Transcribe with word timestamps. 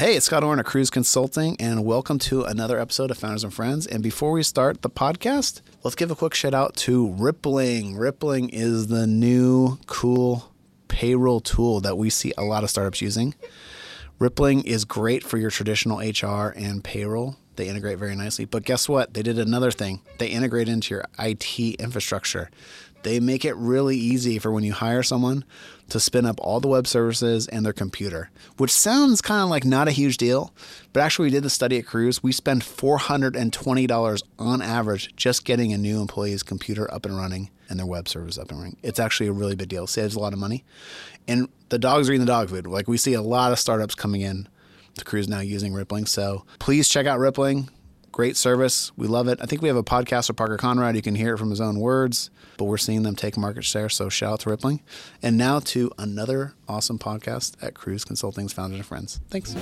Hey, 0.00 0.16
it's 0.16 0.24
Scott 0.24 0.42
Orn 0.42 0.58
of 0.58 0.64
Kruze 0.64 0.90
Consulting, 0.90 1.60
and 1.60 1.84
welcome 1.84 2.18
to 2.20 2.44
another 2.44 2.78
episode 2.78 3.10
of 3.10 3.18
Founders 3.18 3.44
and 3.44 3.52
Friends. 3.52 3.86
And 3.86 4.02
before 4.02 4.32
we 4.32 4.42
start 4.42 4.80
the 4.80 4.88
podcast, 4.88 5.60
let's 5.82 5.94
give 5.94 6.10
a 6.10 6.14
quick 6.14 6.32
shout 6.32 6.54
out 6.54 6.74
to 6.76 7.10
Rippling. 7.12 7.98
Rippling 7.98 8.48
is 8.48 8.86
the 8.86 9.06
new 9.06 9.78
cool 9.84 10.54
payroll 10.88 11.40
tool 11.40 11.80
that 11.82 11.98
we 11.98 12.08
see 12.08 12.32
a 12.38 12.44
lot 12.44 12.64
of 12.64 12.70
startups 12.70 13.02
using. 13.02 13.34
Rippling 14.18 14.62
is 14.62 14.86
great 14.86 15.22
for 15.22 15.36
your 15.36 15.50
traditional 15.50 15.98
HR 15.98 16.54
and 16.56 16.82
payroll. 16.82 17.36
They 17.56 17.68
integrate 17.68 17.98
very 17.98 18.16
nicely. 18.16 18.46
But 18.46 18.64
guess 18.64 18.88
what? 18.88 19.12
They 19.12 19.22
did 19.22 19.38
another 19.38 19.70
thing. 19.70 20.00
They 20.16 20.28
integrate 20.28 20.70
into 20.70 20.94
your 20.94 21.04
IT 21.18 21.58
infrastructure. 21.78 22.50
They 23.02 23.20
make 23.20 23.44
it 23.44 23.56
really 23.56 23.96
easy 23.96 24.38
for 24.38 24.50
when 24.52 24.64
you 24.64 24.72
hire 24.72 25.02
someone 25.02 25.44
to 25.88 25.98
spin 25.98 26.26
up 26.26 26.38
all 26.40 26.60
the 26.60 26.68
web 26.68 26.86
services 26.86 27.48
and 27.48 27.64
their 27.64 27.72
computer, 27.72 28.30
which 28.56 28.70
sounds 28.70 29.20
kind 29.20 29.42
of 29.42 29.48
like 29.48 29.64
not 29.64 29.88
a 29.88 29.92
huge 29.92 30.16
deal. 30.16 30.52
But 30.92 31.00
actually, 31.00 31.26
we 31.26 31.30
did 31.30 31.42
the 31.42 31.50
study 31.50 31.78
at 31.78 31.86
Kruze. 31.86 32.22
We 32.22 32.32
spend 32.32 32.62
$420 32.62 34.22
on 34.38 34.62
average 34.62 35.14
just 35.16 35.44
getting 35.44 35.72
a 35.72 35.78
new 35.78 36.00
employee's 36.00 36.42
computer 36.42 36.92
up 36.92 37.06
and 37.06 37.16
running 37.16 37.50
and 37.68 37.78
their 37.78 37.86
web 37.86 38.08
service 38.08 38.38
up 38.38 38.50
and 38.50 38.58
running. 38.58 38.76
It's 38.82 38.98
actually 38.98 39.28
a 39.28 39.32
really 39.32 39.56
big 39.56 39.68
deal. 39.68 39.86
Saves 39.86 40.14
a 40.14 40.20
lot 40.20 40.32
of 40.32 40.38
money. 40.38 40.64
And 41.26 41.48
the 41.68 41.78
dogs 41.78 42.08
are 42.08 42.12
eating 42.12 42.26
the 42.26 42.32
dog 42.32 42.50
food. 42.50 42.66
Like 42.66 42.88
we 42.88 42.98
see 42.98 43.14
a 43.14 43.22
lot 43.22 43.52
of 43.52 43.58
startups 43.58 43.94
coming 43.94 44.20
in 44.20 44.48
to 44.98 45.04
Kruze 45.04 45.28
now 45.28 45.40
using 45.40 45.72
Rippling. 45.72 46.06
So 46.06 46.44
please 46.58 46.88
check 46.88 47.06
out 47.06 47.18
Rippling. 47.18 47.70
Great 48.20 48.36
service. 48.36 48.92
We 48.98 49.06
love 49.06 49.28
it. 49.28 49.38
I 49.40 49.46
think 49.46 49.62
we 49.62 49.68
have 49.68 49.78
a 49.78 49.82
podcast 49.82 50.28
with 50.28 50.36
Parker 50.36 50.58
Conrad. 50.58 50.94
You 50.94 51.00
can 51.00 51.14
hear 51.14 51.32
it 51.32 51.38
from 51.38 51.48
his 51.48 51.58
own 51.58 51.80
words, 51.80 52.28
but 52.58 52.66
we're 52.66 52.76
seeing 52.76 53.02
them 53.02 53.16
take 53.16 53.38
market 53.38 53.64
share. 53.64 53.88
So 53.88 54.10
shout 54.10 54.32
out 54.34 54.40
to 54.40 54.50
Rippling. 54.50 54.82
And 55.22 55.38
now 55.38 55.58
to 55.60 55.90
another 55.96 56.52
awesome 56.68 56.98
podcast 56.98 57.54
at 57.62 57.72
Kruze 57.72 58.04
Consulting's 58.06 58.52
Founders 58.52 58.80
and 58.80 58.86
Friends. 58.86 59.20
Thanks. 59.30 59.52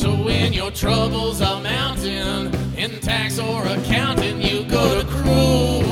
So 0.00 0.14
when 0.14 0.52
your 0.52 0.70
troubles 0.70 1.42
are 1.42 1.60
mounting 1.60 2.54
in 2.76 3.00
tax 3.00 3.40
or 3.40 3.66
accounting, 3.66 4.40
you 4.40 4.62
go 4.62 5.02
to 5.02 5.08
Kruze. 5.08 5.90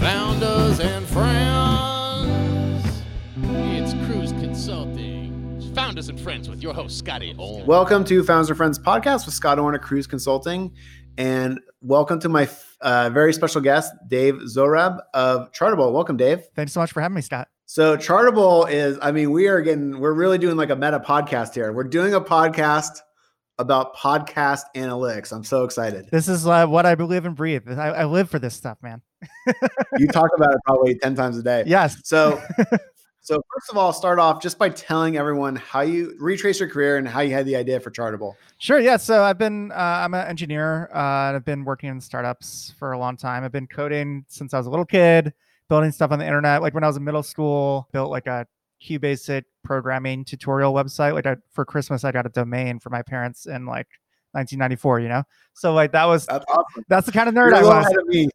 Founders 0.00 0.80
and 0.80 1.06
friends. 1.06 1.67
Founders 5.98 6.10
and 6.10 6.20
friends 6.20 6.48
with 6.48 6.62
your 6.62 6.72
host 6.72 6.96
Scotty 6.96 7.34
Orn. 7.36 7.66
Welcome 7.66 8.04
to 8.04 8.22
Founders 8.22 8.50
and 8.50 8.56
Friends 8.56 8.78
podcast 8.78 9.26
with 9.26 9.34
Scott 9.34 9.58
Orn 9.58 9.74
of 9.74 9.80
Kruze 9.80 10.08
Consulting. 10.08 10.72
And 11.16 11.58
welcome 11.80 12.20
to 12.20 12.28
my 12.28 12.48
uh, 12.82 13.10
very 13.10 13.32
special 13.32 13.60
guest, 13.60 13.92
Dave 14.06 14.34
Zohrob 14.34 15.00
of 15.12 15.50
Chartable. 15.50 15.92
Welcome, 15.92 16.16
Dave. 16.16 16.44
Thanks 16.54 16.72
so 16.72 16.78
much 16.78 16.92
for 16.92 17.00
having 17.00 17.16
me, 17.16 17.20
Scott. 17.20 17.48
So 17.66 17.96
Chartable 17.96 18.70
is, 18.70 18.96
I 19.02 19.10
mean, 19.10 19.32
we 19.32 19.48
are 19.48 19.60
getting, 19.60 19.98
we're 19.98 20.12
really 20.12 20.38
doing 20.38 20.56
like 20.56 20.70
a 20.70 20.76
meta 20.76 21.00
podcast 21.00 21.54
here. 21.54 21.72
We're 21.72 21.82
doing 21.82 22.14
a 22.14 22.20
podcast 22.20 23.00
about 23.58 23.96
podcast 23.96 24.62
analytics. 24.76 25.32
I'm 25.32 25.42
so 25.42 25.64
excited. 25.64 26.08
This 26.12 26.28
is 26.28 26.46
uh, 26.46 26.68
what 26.68 26.86
I 26.86 26.94
believe 26.94 27.24
and 27.24 27.34
breathe. 27.34 27.68
I, 27.76 27.88
I 27.88 28.04
live 28.04 28.30
for 28.30 28.38
this 28.38 28.54
stuff, 28.54 28.78
man. 28.84 29.02
you 29.98 30.06
talk 30.06 30.30
about 30.36 30.52
it 30.52 30.60
probably 30.64 30.94
10 30.94 31.16
times 31.16 31.36
a 31.38 31.42
day. 31.42 31.64
Yes. 31.66 31.96
So, 32.04 32.40
so 33.28 33.42
first 33.54 33.70
of 33.70 33.76
all, 33.76 33.92
start 33.92 34.18
off 34.18 34.40
just 34.40 34.58
by 34.58 34.70
telling 34.70 35.18
everyone 35.18 35.54
how 35.56 35.82
you 35.82 36.16
retrace 36.18 36.58
your 36.60 36.68
career 36.70 36.96
and 36.96 37.06
how 37.06 37.20
you 37.20 37.34
had 37.34 37.44
the 37.44 37.56
idea 37.56 37.78
for 37.78 37.90
Chartable. 37.90 38.36
Sure. 38.56 38.80
Yeah. 38.80 38.96
So 38.96 39.22
I've 39.22 39.36
been, 39.36 39.70
uh, 39.70 39.74
I'm 39.74 40.14
an 40.14 40.26
engineer. 40.26 40.88
Uh, 40.94 41.28
and 41.28 41.36
I've 41.36 41.44
been 41.44 41.62
working 41.66 41.90
in 41.90 42.00
startups 42.00 42.72
for 42.78 42.92
a 42.92 42.98
long 42.98 43.18
time. 43.18 43.44
I've 43.44 43.52
been 43.52 43.66
coding 43.66 44.24
since 44.28 44.54
I 44.54 44.56
was 44.56 44.66
a 44.66 44.70
little 44.70 44.86
kid, 44.86 45.34
building 45.68 45.92
stuff 45.92 46.10
on 46.10 46.18
the 46.18 46.24
internet. 46.24 46.62
Like 46.62 46.72
when 46.72 46.84
I 46.84 46.86
was 46.86 46.96
in 46.96 47.04
middle 47.04 47.22
school, 47.22 47.86
built 47.92 48.10
like 48.10 48.26
a 48.26 48.46
QBasic 48.82 49.42
programming 49.62 50.24
tutorial 50.24 50.72
website. 50.72 51.12
Like 51.12 51.26
I, 51.26 51.36
for 51.52 51.66
Christmas, 51.66 52.04
I 52.04 52.12
got 52.12 52.24
a 52.24 52.30
domain 52.30 52.78
for 52.78 52.88
my 52.88 53.02
parents 53.02 53.44
in 53.44 53.66
like 53.66 53.88
1994. 54.32 55.00
You 55.00 55.08
know, 55.08 55.22
so 55.52 55.74
like 55.74 55.92
that 55.92 56.06
was 56.06 56.24
That's 56.24 56.46
awesome. 56.48 56.84
that's 56.88 57.04
the 57.04 57.12
kind 57.12 57.28
of 57.28 57.34
nerd 57.34 57.50
You're 57.50 57.56
I 57.56 57.62
was. 57.62 57.86
ahead 57.86 57.98
of 57.98 58.06
me. 58.06 58.28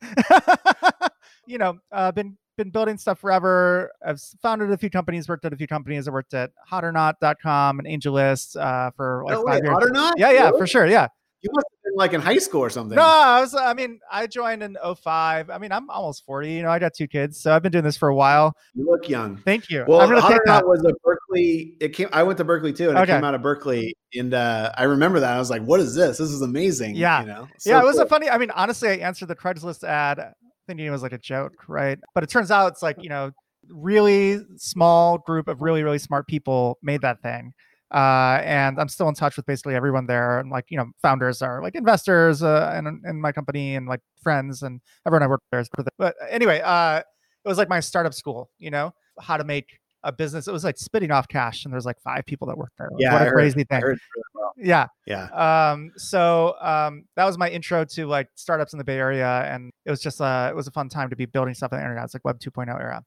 you 1.47 1.57
know, 1.57 1.79
uh, 1.91 2.11
been 2.11 2.37
been 2.57 2.69
building 2.69 2.97
stuff 2.97 3.19
forever. 3.19 3.91
I've 4.05 4.21
founded 4.41 4.71
a 4.71 4.77
few 4.77 4.89
companies, 4.89 5.27
worked 5.27 5.45
at 5.45 5.53
a 5.53 5.55
few 5.55 5.67
companies. 5.67 6.07
I 6.07 6.11
worked 6.11 6.33
at 6.33 6.51
hotornot.com 6.71 7.79
and 7.79 7.87
AngelList 7.87 8.55
uh, 8.59 8.91
for 8.91 9.23
like 9.25 9.33
No 9.33 9.43
five 9.45 9.61
way, 9.61 9.67
years. 9.67 9.73
Hot 9.73 9.83
or 9.83 9.89
Not? 9.91 10.13
Yeah, 10.17 10.31
yeah, 10.31 10.45
Really? 10.47 10.57
for 10.59 10.67
sure. 10.67 10.85
Yeah. 10.87 11.07
You 11.41 11.49
must 11.53 11.67
have 11.73 11.83
been 11.91 11.97
like 11.97 12.13
in 12.13 12.21
high 12.21 12.37
school 12.37 12.61
or 12.61 12.69
something. 12.69 12.95
No, 12.95 13.01
I 13.03 13.41
was. 13.41 13.53
I 13.53 13.73
mean, 13.73 13.99
I 14.09 14.27
joined 14.27 14.63
in 14.63 14.77
05. 15.03 15.49
I 15.49 15.57
mean, 15.57 15.73
I'm 15.73 15.89
almost 15.89 16.25
40. 16.25 16.49
You 16.49 16.61
know, 16.63 16.69
I 16.69 16.79
got 16.79 16.93
two 16.93 17.05
kids, 17.05 17.37
so 17.41 17.53
I've 17.53 17.61
been 17.61 17.73
doing 17.73 17.83
this 17.83 17.97
for 17.97 18.07
a 18.07 18.15
while. 18.15 18.53
You 18.73 18.85
look 18.89 19.09
young. 19.09 19.35
Thank 19.43 19.69
you. 19.69 19.83
Well, 19.85 19.99
I'm 19.99 20.07
take 20.07 20.19
that. 20.19 20.23
Hot 20.23 20.31
or 20.31 20.41
Not 20.45 20.67
was 20.69 20.85
a 20.85 20.93
Berkeley. 21.03 21.75
It 21.81 21.89
came. 21.89 22.07
I 22.13 22.23
went 22.23 22.37
to 22.37 22.45
Berkeley 22.45 22.71
too, 22.71 22.87
and 22.87 22.97
Okay. 22.97 23.11
it 23.11 23.15
came 23.17 23.25
out 23.25 23.35
of 23.35 23.41
Berkeley. 23.41 23.93
And 24.13 24.33
uh, 24.33 24.71
I 24.77 24.83
remember 24.83 25.19
that. 25.19 25.35
I 25.35 25.39
was 25.39 25.49
like, 25.49 25.63
"What 25.63 25.81
is 25.81 25.93
this? 25.95 26.17
This 26.17 26.29
is 26.29 26.41
amazing." 26.41 26.95
Yeah. 26.95 27.19
you 27.19 27.27
know. 27.27 27.47
yeah, 27.65 27.81
it 27.81 27.83
was 27.83 27.95
cool. 27.97 28.03
a 28.03 28.07
funny. 28.07 28.29
I 28.29 28.37
mean, 28.37 28.51
honestly, 28.51 28.87
I 28.87 29.05
answered 29.05 29.27
the 29.27 29.35
Craigslist 29.35 29.83
ad 29.83 30.33
thinking 30.67 30.85
it 30.85 30.91
was 30.91 31.03
like 31.03 31.13
a 31.13 31.17
joke, 31.17 31.53
right? 31.67 31.99
But 32.13 32.23
it 32.23 32.29
turns 32.29 32.51
out 32.51 32.71
it's 32.71 32.83
like 32.83 33.01
you 33.01 33.09
know, 33.09 33.31
really 33.69 34.39
small 34.57 35.17
group 35.19 35.47
of 35.47 35.61
really 35.61 35.83
really 35.83 35.99
smart 35.99 36.27
people 36.27 36.77
made 36.81 37.01
that 37.01 37.21
thing. 37.21 37.53
Uh, 37.93 38.41
and 38.43 38.79
I'm 38.79 38.89
still 38.89 39.07
in 39.07 39.13
touch 39.13 39.37
with 39.37 39.45
basically 39.45 39.75
everyone 39.75 40.07
there, 40.07 40.39
and 40.39 40.49
like 40.49 40.65
you 40.69 40.77
know, 40.77 40.87
founders 41.01 41.41
are 41.41 41.61
like 41.61 41.75
investors, 41.75 42.41
uh, 42.41 42.71
and 42.73 42.87
in 43.05 43.21
my 43.21 43.31
company, 43.31 43.75
and 43.75 43.87
like 43.87 44.01
friends, 44.21 44.63
and 44.63 44.81
everyone 45.05 45.23
I 45.23 45.27
work 45.27 45.41
there. 45.51 45.63
But 45.99 46.15
anyway, 46.29 46.61
uh, 46.63 46.99
it 47.45 47.47
was 47.47 47.57
like 47.57 47.69
my 47.69 47.79
startup 47.79 48.13
school, 48.13 48.49
you 48.57 48.71
know, 48.71 48.93
how 49.19 49.37
to 49.37 49.43
make 49.43 49.67
a 50.03 50.11
business. 50.11 50.47
It 50.47 50.51
was 50.51 50.63
like 50.63 50.77
spitting 50.77 51.11
off 51.11 51.27
cash, 51.27 51.63
and 51.65 51.73
there's 51.73 51.85
like 51.85 51.99
five 52.01 52.25
people 52.25 52.47
that 52.47 52.57
work 52.57 52.71
there. 52.77 52.89
Like, 52.91 53.01
Yeah, 53.01 53.13
what 53.13 53.21
I 53.21 53.25
a 53.25 53.27
heard- 53.29 53.33
crazy 53.35 53.63
thing. 53.63 53.81
really 53.81 53.97
well. 54.35 54.53
Yeah, 54.57 54.87
Yeah. 55.07 55.25
um 55.71 55.91
so 55.97 56.55
um 56.61 57.05
that 57.15 57.25
was 57.25 57.37
my 57.39 57.49
intro 57.49 57.85
to 57.85 58.05
like 58.05 58.29
startups 58.35 58.73
in 58.73 58.77
the 58.77 58.83
bay 58.83 58.97
area 58.97 59.27
and 59.51 59.71
it 59.85 59.89
was 59.89 59.99
just 59.99 60.21
uh 60.21 60.47
it 60.51 60.55
was 60.55 60.67
a 60.67 60.71
fun 60.71 60.89
time 60.89 61.09
to 61.09 61.15
be 61.15 61.25
building 61.25 61.55
stuff 61.55 61.73
on 61.73 61.79
the 61.79 61.83
internet 61.83 62.03
it's 62.05 62.13
like 62.13 62.23
web 62.23 62.39
2.0 62.39 62.67
era 62.69 63.01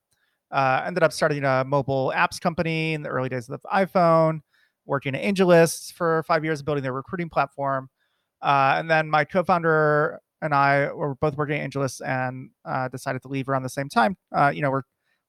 uh 0.51 0.83
ended 0.85 1.05
up 1.05 1.13
starting 1.13 1.45
a 1.45 1.63
mobile 1.65 2.13
apps 2.17 2.41
company 2.41 2.95
in 2.95 3.03
the 3.03 3.09
early 3.09 3.29
days 3.29 3.49
of 3.49 3.61
the 3.63 3.69
iphone 3.77 4.41
working 4.87 5.15
at 5.15 5.23
AngelList 5.23 5.93
for 5.93 6.25
five 6.27 6.45
years 6.45 6.63
building 6.63 6.83
their 6.83 6.93
recruiting 6.93 7.29
platform 7.29 7.89
uh 8.43 8.75
and 8.77 8.91
then 8.91 9.09
my 9.09 9.25
co-founder 9.25 10.19
and 10.43 10.53
i 10.53 10.91
were 10.93 11.15
both 11.17 11.37
working 11.37 11.61
at 11.61 11.71
AngelList 11.71 12.01
and 12.05 12.51
uh 12.65 12.89
decided 12.89 13.23
to 13.23 13.29
leave 13.29 13.49
around 13.49 13.63
the 13.63 13.69
same 13.69 13.89
time 13.89 14.17
uh 14.35 14.51
you 14.53 14.63
know 14.63 14.71
we're 14.73 14.83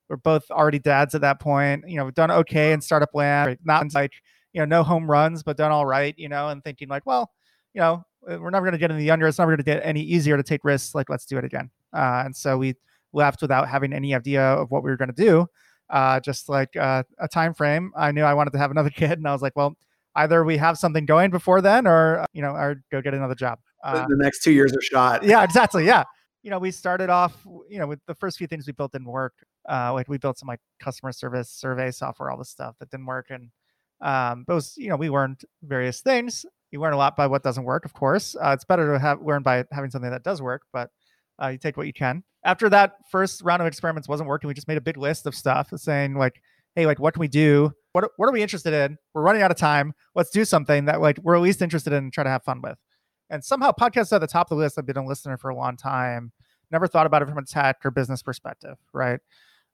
we're 0.09 0.17
both 0.17 0.49
already 0.51 0.79
dads 0.79 1.13
at 1.15 1.21
that 1.21 1.39
point 1.39 1.83
you 1.87 1.97
know 1.97 2.05
we've 2.05 2.13
done 2.13 2.31
okay 2.31 2.71
in 2.71 2.81
startup 2.81 3.09
land 3.13 3.57
not 3.63 3.85
like 3.93 4.13
you 4.53 4.61
know, 4.61 4.65
no 4.65 4.81
home 4.81 5.09
runs, 5.11 5.43
but 5.43 5.55
done 5.55 5.71
all 5.71 5.85
right, 5.85 6.15
you 6.17 6.29
know, 6.29 6.49
and 6.49 6.63
thinking 6.63 6.87
like, 6.87 7.05
well, 7.05 7.29
you 7.75 7.81
know, 7.81 8.03
uh, 8.27 8.39
we're 8.39 8.49
never 8.49 8.65
going 8.65 8.71
to 8.71 8.79
get 8.79 8.89
any 8.89 9.03
younger. 9.03 9.27
It's 9.27 9.37
never 9.37 9.51
going 9.51 9.57
to 9.59 9.63
get 9.63 9.81
any 9.83 10.01
easier 10.01 10.35
to 10.35 10.41
take 10.41 10.63
risks. 10.63 10.95
Like, 10.95 11.09
let's 11.11 11.27
do 11.27 11.37
it 11.37 11.43
again. 11.43 11.69
Uh, 11.93 12.23
and 12.25 12.35
so 12.35 12.57
we 12.57 12.73
left 13.13 13.41
without 13.43 13.69
having 13.69 13.93
any 13.93 14.15
idea 14.15 14.41
of 14.41 14.71
what 14.71 14.83
we 14.83 14.89
were 14.89 14.97
going 14.97 15.13
to 15.13 15.23
do. 15.23 15.45
Uh, 15.91 16.19
just 16.21 16.49
like 16.49 16.75
uh, 16.75 17.03
a 17.19 17.27
time 17.27 17.53
frame. 17.53 17.91
I 17.95 18.11
knew 18.11 18.23
I 18.23 18.33
wanted 18.33 18.51
to 18.53 18.57
have 18.57 18.71
another 18.71 18.89
kid, 18.95 19.19
and 19.19 19.27
I 19.27 19.31
was 19.31 19.43
like, 19.43 19.55
well, 19.55 19.77
either 20.15 20.43
we 20.43 20.57
have 20.57 20.79
something 20.79 21.05
going 21.05 21.29
before 21.29 21.61
then, 21.61 21.85
or 21.85 22.21
uh, 22.21 22.25
you 22.33 22.41
know, 22.41 22.53
or 22.53 22.81
go 22.91 22.99
get 22.99 23.13
another 23.13 23.35
job. 23.35 23.59
The- 23.83 23.89
Uh, 23.89 24.07
the 24.07 24.17
next 24.17 24.41
two 24.43 24.53
years 24.53 24.73
are 24.75 24.81
shot. 24.81 25.23
yeah, 25.23 25.43
exactly. 25.43 25.85
Yeah. 25.85 26.03
You 26.41 26.49
know, 26.49 26.57
we 26.57 26.71
started 26.71 27.09
off, 27.11 27.35
you 27.69 27.77
know, 27.77 27.85
with 27.85 27.99
the 28.07 28.15
first 28.15 28.37
few 28.37 28.47
things 28.47 28.65
we 28.65 28.73
built 28.73 28.93
didn't 28.93 29.07
work. 29.07 29.33
Uh, 29.69 29.93
like 29.93 30.07
we 30.07 30.17
built 30.17 30.37
some 30.37 30.47
like 30.47 30.61
customer 30.79 31.11
service 31.11 31.49
survey 31.49 31.91
software, 31.91 32.31
all 32.31 32.37
this 32.37 32.49
stuff 32.49 32.75
that 32.79 32.89
didn't 32.89 33.05
work. 33.05 33.27
And 33.29 33.49
um, 34.01 34.45
those, 34.47 34.75
you 34.77 34.89
know, 34.89 34.95
we 34.95 35.09
learned 35.09 35.41
various 35.63 36.01
things. 36.01 36.45
You 36.71 36.79
learn 36.79 36.93
a 36.93 36.97
lot 36.97 37.15
by 37.15 37.27
what 37.27 37.43
doesn't 37.43 37.63
work, 37.63 37.85
of 37.85 37.93
course. 37.93 38.35
Uh, 38.35 38.51
it's 38.51 38.65
better 38.65 38.93
to 38.93 38.99
have 38.99 39.21
learn 39.21 39.43
by 39.43 39.65
having 39.71 39.89
something 39.89 40.11
that 40.11 40.23
does 40.23 40.41
work, 40.41 40.63
but 40.71 40.89
uh, 41.41 41.47
you 41.47 41.57
take 41.57 41.77
what 41.77 41.87
you 41.87 41.93
can. 41.93 42.23
After 42.43 42.69
that 42.69 42.95
first 43.11 43.41
round 43.41 43.61
of 43.61 43.67
experiments 43.67 44.07
wasn't 44.07 44.29
working, 44.29 44.47
we 44.47 44.53
just 44.53 44.67
made 44.67 44.77
a 44.77 44.81
big 44.81 44.97
list 44.97 45.25
of 45.25 45.35
stuff 45.35 45.69
saying 45.75 46.15
like, 46.15 46.41
hey, 46.75 46.85
like 46.85 46.99
what 46.99 47.13
can 47.13 47.21
we 47.21 47.27
do? 47.27 47.71
What 47.93 48.09
what 48.17 48.27
are 48.27 48.31
we 48.31 48.41
interested 48.41 48.73
in? 48.73 48.97
We're 49.13 49.23
running 49.23 49.41
out 49.41 49.51
of 49.51 49.57
time. 49.57 49.93
Let's 50.15 50.29
do 50.29 50.45
something 50.45 50.85
that 50.85 51.01
like 51.01 51.17
we're 51.23 51.35
at 51.35 51.41
least 51.41 51.61
interested 51.61 51.93
in 51.93 52.05
and 52.05 52.13
try 52.13 52.23
to 52.23 52.29
have 52.29 52.43
fun 52.43 52.61
with. 52.61 52.77
And 53.29 53.43
somehow 53.43 53.71
podcasts 53.71 54.11
are 54.11 54.15
at 54.15 54.21
the 54.21 54.27
top 54.27 54.51
of 54.51 54.57
the 54.57 54.63
list. 54.63 54.77
I've 54.77 54.85
been 54.85 54.97
a 54.97 55.05
listener 55.05 55.37
for 55.37 55.49
a 55.49 55.55
long 55.55 55.75
time. 55.75 56.31
Never 56.71 56.87
thought 56.87 57.05
about 57.05 57.21
it 57.21 57.27
from 57.27 57.37
a 57.37 57.45
tech 57.45 57.77
or 57.83 57.91
business 57.91 58.21
perspective, 58.21 58.77
right? 58.93 59.19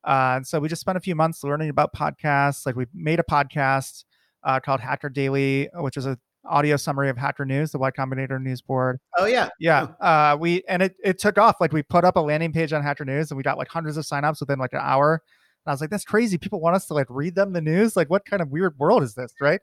Uh, 0.04 0.34
and 0.38 0.48
so 0.48 0.60
we 0.60 0.68
just 0.68 0.82
spent 0.82 0.98
a 0.98 1.02
few 1.02 1.16
months 1.16 1.44
learning 1.44 1.70
about 1.70 1.94
podcasts. 1.94 2.66
Like 2.66 2.76
we 2.76 2.86
made 2.94 3.20
a 3.20 3.24
podcast 3.24 4.04
uh, 4.44 4.60
called 4.60 4.82
Hacker 4.82 5.10
Daily, 5.10 5.70
which 5.76 5.98
is 5.98 6.06
a 6.06 6.18
audio 6.46 6.76
summary 6.76 7.10
of 7.10 7.18
Hacker 7.18 7.46
News, 7.46 7.72
the 7.72 7.78
Y 7.78 7.92
Combinator 7.92 8.42
news 8.42 8.62
board. 8.62 9.00
Oh 9.18 9.26
yeah. 9.26 9.50
Yeah. 9.60 9.88
Uh, 10.02 10.38
we 10.40 10.64
and 10.68 10.82
it 10.82 10.96
it 11.04 11.20
took 11.20 11.38
off. 11.38 11.56
Like 11.62 11.72
we 11.72 11.84
put 11.84 12.04
up 12.04 12.16
a 12.16 12.20
landing 12.20 12.52
page 12.52 12.74
on 12.74 12.84
Hacker 12.84 13.06
News 13.06 13.32
and 13.32 13.38
we 13.38 13.44
got 13.44 13.58
like 13.58 13.70
hundreds 13.70 13.98
of 13.98 14.06
signups 14.06 14.40
within 14.40 14.60
like 14.60 14.74
an 14.74 14.82
hour. 14.82 15.22
And 15.66 15.72
I 15.72 15.74
was 15.74 15.82
like, 15.82 15.90
that's 15.90 16.04
crazy. 16.04 16.38
People 16.38 16.60
want 16.60 16.76
us 16.76 16.86
to 16.88 16.94
like 16.94 17.08
read 17.10 17.36
them 17.36 17.54
the 17.54 17.62
news. 17.62 17.96
Like, 17.96 18.10
what 18.10 18.26
kind 18.26 18.42
of 18.42 18.50
weird 18.50 18.78
world 18.78 19.04
is 19.04 19.16
this? 19.16 19.34
Right. 19.40 19.62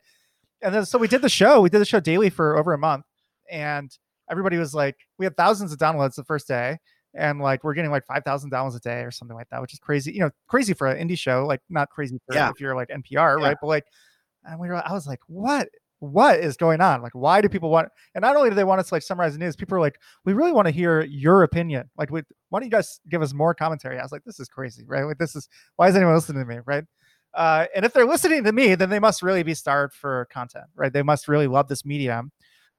And 0.62 0.74
then 0.74 0.86
so 0.86 0.98
we 0.98 1.08
did 1.08 1.22
the 1.22 1.28
show. 1.28 1.60
We 1.60 1.68
did 1.68 1.80
the 1.80 1.86
show 1.86 2.00
daily 2.00 2.30
for 2.30 2.56
over 2.56 2.72
a 2.72 2.78
month. 2.78 3.04
And 3.50 3.90
everybody 4.30 4.56
was 4.56 4.74
like, 4.74 4.96
we 5.18 5.26
had 5.26 5.36
thousands 5.36 5.72
of 5.72 5.78
downloads 5.78 6.14
the 6.14 6.24
first 6.24 6.48
day. 6.48 6.78
And 7.14 7.40
like 7.40 7.64
we're 7.64 7.74
getting 7.74 7.90
like 7.90 8.06
5000 8.06 8.50
downloads 8.52 8.76
a 8.76 8.80
day 8.80 9.00
or 9.00 9.10
something 9.10 9.36
like 9.36 9.48
that 9.50 9.60
which 9.60 9.72
is 9.72 9.78
crazy 9.80 10.12
you 10.12 10.20
know 10.20 10.30
crazy 10.46 10.72
for 10.74 10.86
an 10.86 11.08
indie 11.08 11.18
show 11.18 11.44
like 11.46 11.60
not 11.68 11.90
crazy 11.90 12.20
for 12.26 12.34
Yeah. 12.34 12.50
if 12.50 12.60
you're 12.60 12.76
like 12.76 12.88
npr 12.88 13.10
Yeah. 13.40 13.46
right? 13.48 13.56
But 13.60 13.66
like 13.66 13.84
and 14.44 14.58
we 14.60 14.68
were 14.68 14.76
i 14.88 14.92
was 14.92 15.06
like 15.06 15.20
what? 15.26 15.68
What 16.02 16.40
is 16.40 16.56
going 16.56 16.80
on? 16.80 17.02
Like 17.02 17.12
why 17.14 17.42
do 17.42 17.48
people 17.50 17.68
want 17.68 17.88
and 18.14 18.22
not 18.22 18.34
only 18.34 18.48
do 18.48 18.54
they 18.56 18.64
want 18.64 18.80
us 18.80 18.88
to 18.88 18.94
like 18.94 19.02
summarize 19.02 19.34
the 19.34 19.38
news 19.38 19.54
people 19.54 19.76
are 19.76 19.80
like 19.80 19.98
we 20.24 20.32
really 20.32 20.50
want 20.52 20.66
to 20.66 20.72
hear 20.72 21.02
your 21.02 21.42
opinion. 21.42 21.90
Like 21.98 22.10
we, 22.10 22.22
why 22.48 22.58
don't 22.60 22.64
you 22.66 22.70
guys 22.70 23.00
give 23.10 23.20
us 23.20 23.34
more 23.34 23.52
commentary? 23.54 23.98
I 23.98 24.02
was 24.02 24.10
like 24.10 24.24
this 24.24 24.40
is 24.40 24.48
crazy 24.48 24.84
right? 24.86 25.04
Like 25.04 25.18
this 25.18 25.36
is 25.36 25.46
why 25.76 25.88
is 25.88 25.96
anyone 25.96 26.14
listening 26.14 26.42
to 26.42 26.48
me? 26.48 26.60
Right? 26.64 26.84
Uh, 27.34 27.66
and 27.76 27.84
if 27.84 27.92
they're 27.92 28.06
listening 28.06 28.44
to 28.44 28.52
me 28.52 28.74
then 28.76 28.88
they 28.88 28.98
must 28.98 29.22
really 29.22 29.42
be 29.42 29.52
starved 29.52 29.92
for 29.92 30.26
content 30.32 30.64
right? 30.74 30.90
They 30.90 31.02
must 31.02 31.28
really 31.28 31.46
love 31.48 31.68
this 31.68 31.84
medium. 31.84 32.32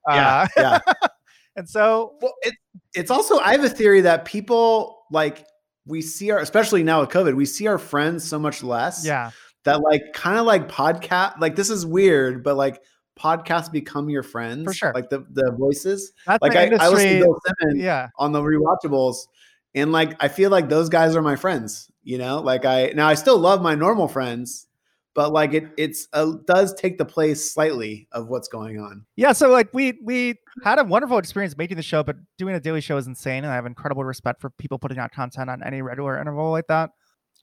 Yeah, 0.09 0.47
uh, 0.57 0.79
yeah. 0.83 0.93
and 1.55 1.69
so 1.69 2.15
Well, 2.21 2.33
it, 2.41 2.53
it's 2.93 3.11
also 3.11 3.39
I 3.39 3.51
have 3.51 3.63
a 3.63 3.69
theory 3.69 4.01
that 4.01 4.25
people 4.25 5.03
like 5.11 5.45
we 5.85 6.01
see 6.01 6.31
our 6.31 6.39
especially 6.39 6.83
now 6.83 7.01
with 7.01 7.09
COVID, 7.09 7.35
we 7.35 7.45
see 7.45 7.67
our 7.67 7.77
friends 7.77 8.23
so 8.27 8.39
much 8.39 8.63
less. 8.63 9.05
yeah 9.05 9.31
That 9.65 9.81
like 9.81 10.01
kind 10.13 10.37
of 10.37 10.45
like 10.45 10.67
podcast 10.67 11.39
like 11.39 11.55
this 11.55 11.69
is 11.69 11.85
weird, 11.85 12.43
but 12.43 12.55
like 12.55 12.81
podcasts 13.19 13.71
become 13.71 14.09
your 14.09 14.23
friends. 14.23 14.63
for 14.63 14.73
sure. 14.73 14.91
Like 14.93 15.09
the 15.09 15.25
the 15.31 15.51
voices. 15.51 16.13
that's 16.25 16.41
Like 16.41 16.55
I, 16.55 16.65
I 16.79 16.89
listen 16.89 17.19
to 17.19 17.25
Bill 17.25 17.39
Simmons 17.45 17.81
yeah 17.81 18.09
on 18.17 18.31
the 18.31 18.41
rewatchables, 18.41 19.27
and 19.75 19.91
like 19.91 20.15
I 20.23 20.27
feel 20.27 20.49
like 20.49 20.69
those 20.69 20.89
guys 20.89 21.15
are 21.15 21.21
my 21.21 21.35
friends. 21.35 21.91
You 22.03 22.17
know, 22.17 22.39
like 22.39 22.65
I 22.65 22.93
now 22.95 23.07
I 23.07 23.13
still 23.13 23.37
love 23.37 23.61
my 23.61 23.75
normal 23.75 24.07
friends, 24.07 24.67
but 25.13 25.31
like 25.33 25.53
it 25.53 25.65
it's 25.77 26.07
uh, 26.13 26.33
does 26.45 26.73
take 26.75 26.97
the 26.97 27.05
place 27.05 27.51
slightly 27.53 28.07
of 28.11 28.27
what's 28.27 28.47
going 28.47 28.79
on. 28.79 29.05
yeah 29.15 29.31
so 29.31 29.49
like 29.49 29.69
we 29.73 29.99
we 30.03 30.35
had 30.63 30.79
a 30.79 30.83
wonderful 30.83 31.17
experience 31.17 31.57
making 31.57 31.77
the 31.77 31.83
show 31.83 32.03
but 32.03 32.15
doing 32.37 32.55
a 32.55 32.59
daily 32.59 32.81
show 32.81 32.97
is 32.97 33.07
insane 33.07 33.43
and 33.43 33.51
i 33.51 33.55
have 33.55 33.65
incredible 33.65 34.03
respect 34.03 34.41
for 34.41 34.49
people 34.51 34.77
putting 34.79 34.97
out 34.97 35.11
content 35.11 35.49
on 35.49 35.61
any 35.63 35.81
regular 35.81 36.19
interval 36.19 36.51
like 36.51 36.67
that. 36.67 36.91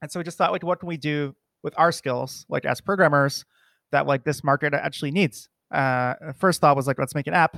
And 0.00 0.10
so 0.10 0.20
we 0.20 0.24
just 0.24 0.38
thought 0.38 0.52
like 0.52 0.62
what 0.62 0.78
can 0.80 0.88
we 0.88 0.96
do 0.96 1.34
with 1.62 1.74
our 1.76 1.90
skills 1.92 2.46
like 2.48 2.64
as 2.64 2.80
programmers 2.80 3.44
that 3.90 4.06
like 4.06 4.24
this 4.24 4.44
market 4.44 4.72
actually 4.74 5.10
needs? 5.10 5.48
Uh 5.72 6.14
first 6.38 6.60
thought 6.60 6.76
was 6.76 6.86
like 6.86 6.98
let's 6.98 7.14
make 7.14 7.26
an 7.26 7.34
app. 7.34 7.56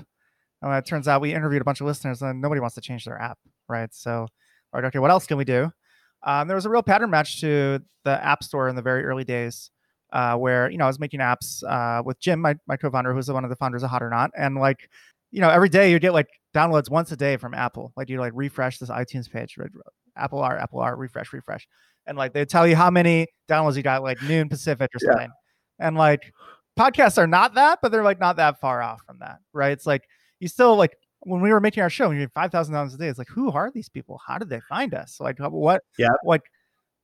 And 0.63 0.75
it 0.75 0.87
turns 0.87 1.09
out 1.09 1.21
we 1.21 1.33
interviewed 1.35 1.63
a 1.63 1.65
bunch 1.65 1.81
of 1.81 1.87
listeners 1.87 2.21
and 2.23 2.41
nobody 2.41 2.61
wants 2.61 2.75
to 2.75 2.81
change 2.81 3.05
their 3.05 3.21
app 3.21 3.39
right? 3.69 3.93
So 3.95 4.27
like 4.73 4.85
okay 4.85 4.99
what 4.99 5.11
else 5.11 5.27
can 5.27 5.37
we 5.37 5.45
do? 5.45 5.71
Um, 6.23 6.49
there 6.49 6.55
was 6.55 6.67
a 6.67 6.71
real 6.71 6.83
pattern 6.83 7.11
match 7.11 7.41
to 7.41 7.81
the 8.05 8.25
app 8.25 8.43
store 8.45 8.69
in 8.69 8.77
the 8.77 8.83
very 8.83 9.05
early 9.05 9.25
days 9.25 9.71
uh, 10.13 10.37
where 10.37 10.71
you 10.71 10.79
know 10.79 10.85
I 10.85 10.89
was 10.89 10.99
making 10.99 11.21
apps 11.21 11.63
uh, 11.69 12.03
with 12.03 12.21
Jim, 12.21 12.41
my, 12.41 12.57
my 12.67 12.77
co-founder, 12.77 13.13
who's 13.15 13.31
one 13.31 13.45
of 13.45 13.51
the 13.51 13.57
founders 13.57 13.83
of 13.83 13.91
Hot 13.91 14.03
or 14.03 14.11
Not, 14.11 14.31
and 14.37 14.57
like 14.57 14.89
you 15.31 15.41
know 15.41 15.49
every 15.51 15.69
day 15.69 15.91
you 15.91 15.99
get 15.99 16.13
like 16.13 16.29
downloads 16.55 16.91
once 16.91 17.13
a 17.13 17.17
day 17.17 17.37
from 17.37 17.55
Apple. 17.55 17.93
Like 17.97 18.09
you 18.09 18.19
like 18.19 18.33
refresh 18.35 18.79
this 18.79 18.91
iTunes 18.91 19.31
page, 19.31 19.57
right? 19.57 19.71
Apple 20.17 20.41
R, 20.41 20.59
Apple 20.59 20.81
R, 20.81 20.97
refresh, 20.97 21.33
refresh, 21.33 21.67
and 22.07 22.19
like 22.19 22.33
they 22.33 22.45
tell 22.45 22.67
you 22.67 22.77
how 22.77 22.91
many 22.91 23.27
downloads 23.49 23.77
you 23.77 23.83
got 23.83 24.03
like 24.03 24.21
noon 24.23 24.49
Pacific 24.49 24.91
or 24.95 24.99
Yeah. 25.03 25.13
something. 25.13 25.31
And 25.79 25.97
like 25.97 26.33
podcasts 26.79 27.19
are 27.19 27.27
not 27.27 27.55
that, 27.55 27.79
but 27.83 27.93
they're 27.93 28.05
like 28.05 28.21
not 28.21 28.37
that 28.37 28.61
far 28.61 28.83
off 28.83 29.03
from 29.07 29.19
that, 29.21 29.39
right? 29.53 29.73
It's 29.73 29.87
like 29.87 30.03
you 30.41 30.49
still 30.49 30.77
like 30.77 30.97
when 31.21 31.41
we 31.41 31.53
were 31.53 31.61
making 31.61 31.83
our 31.83 31.91
show, 31.91 32.09
we 32.09 32.21
had 32.21 32.33
five 32.33 32.51
thousand 32.51 32.75
dollars 32.75 32.95
a 32.95 32.99
day. 32.99 33.09
It's 33.09 33.19
like 33.19 33.29
who 33.29 33.51
are 33.53 33.71
these 33.71 33.89
people? 33.89 34.21
How 34.27 34.39
did 34.39 34.49
they 34.49 34.61
find 34.69 34.95
us? 34.95 35.19
Like 35.21 35.39
what? 35.39 35.83
Yeah. 35.99 36.09
Like, 36.25 36.43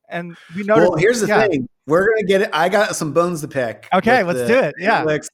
and 0.09 0.37
we 0.55 0.63
noticed. 0.63 0.89
Well, 0.89 0.97
here's 0.97 1.21
the 1.21 1.27
yeah. 1.27 1.47
thing: 1.47 1.67
we're 1.85 2.07
gonna 2.07 2.23
get 2.27 2.41
it. 2.41 2.49
I 2.53 2.69
got 2.69 2.95
some 2.95 3.13
bones 3.13 3.41
to 3.41 3.47
pick. 3.47 3.87
Okay, 3.93 4.23
let's 4.23 4.39
the 4.39 4.47
do 4.47 4.59
it. 4.59 4.75
Yeah. 4.79 5.03
Netflix. 5.03 5.27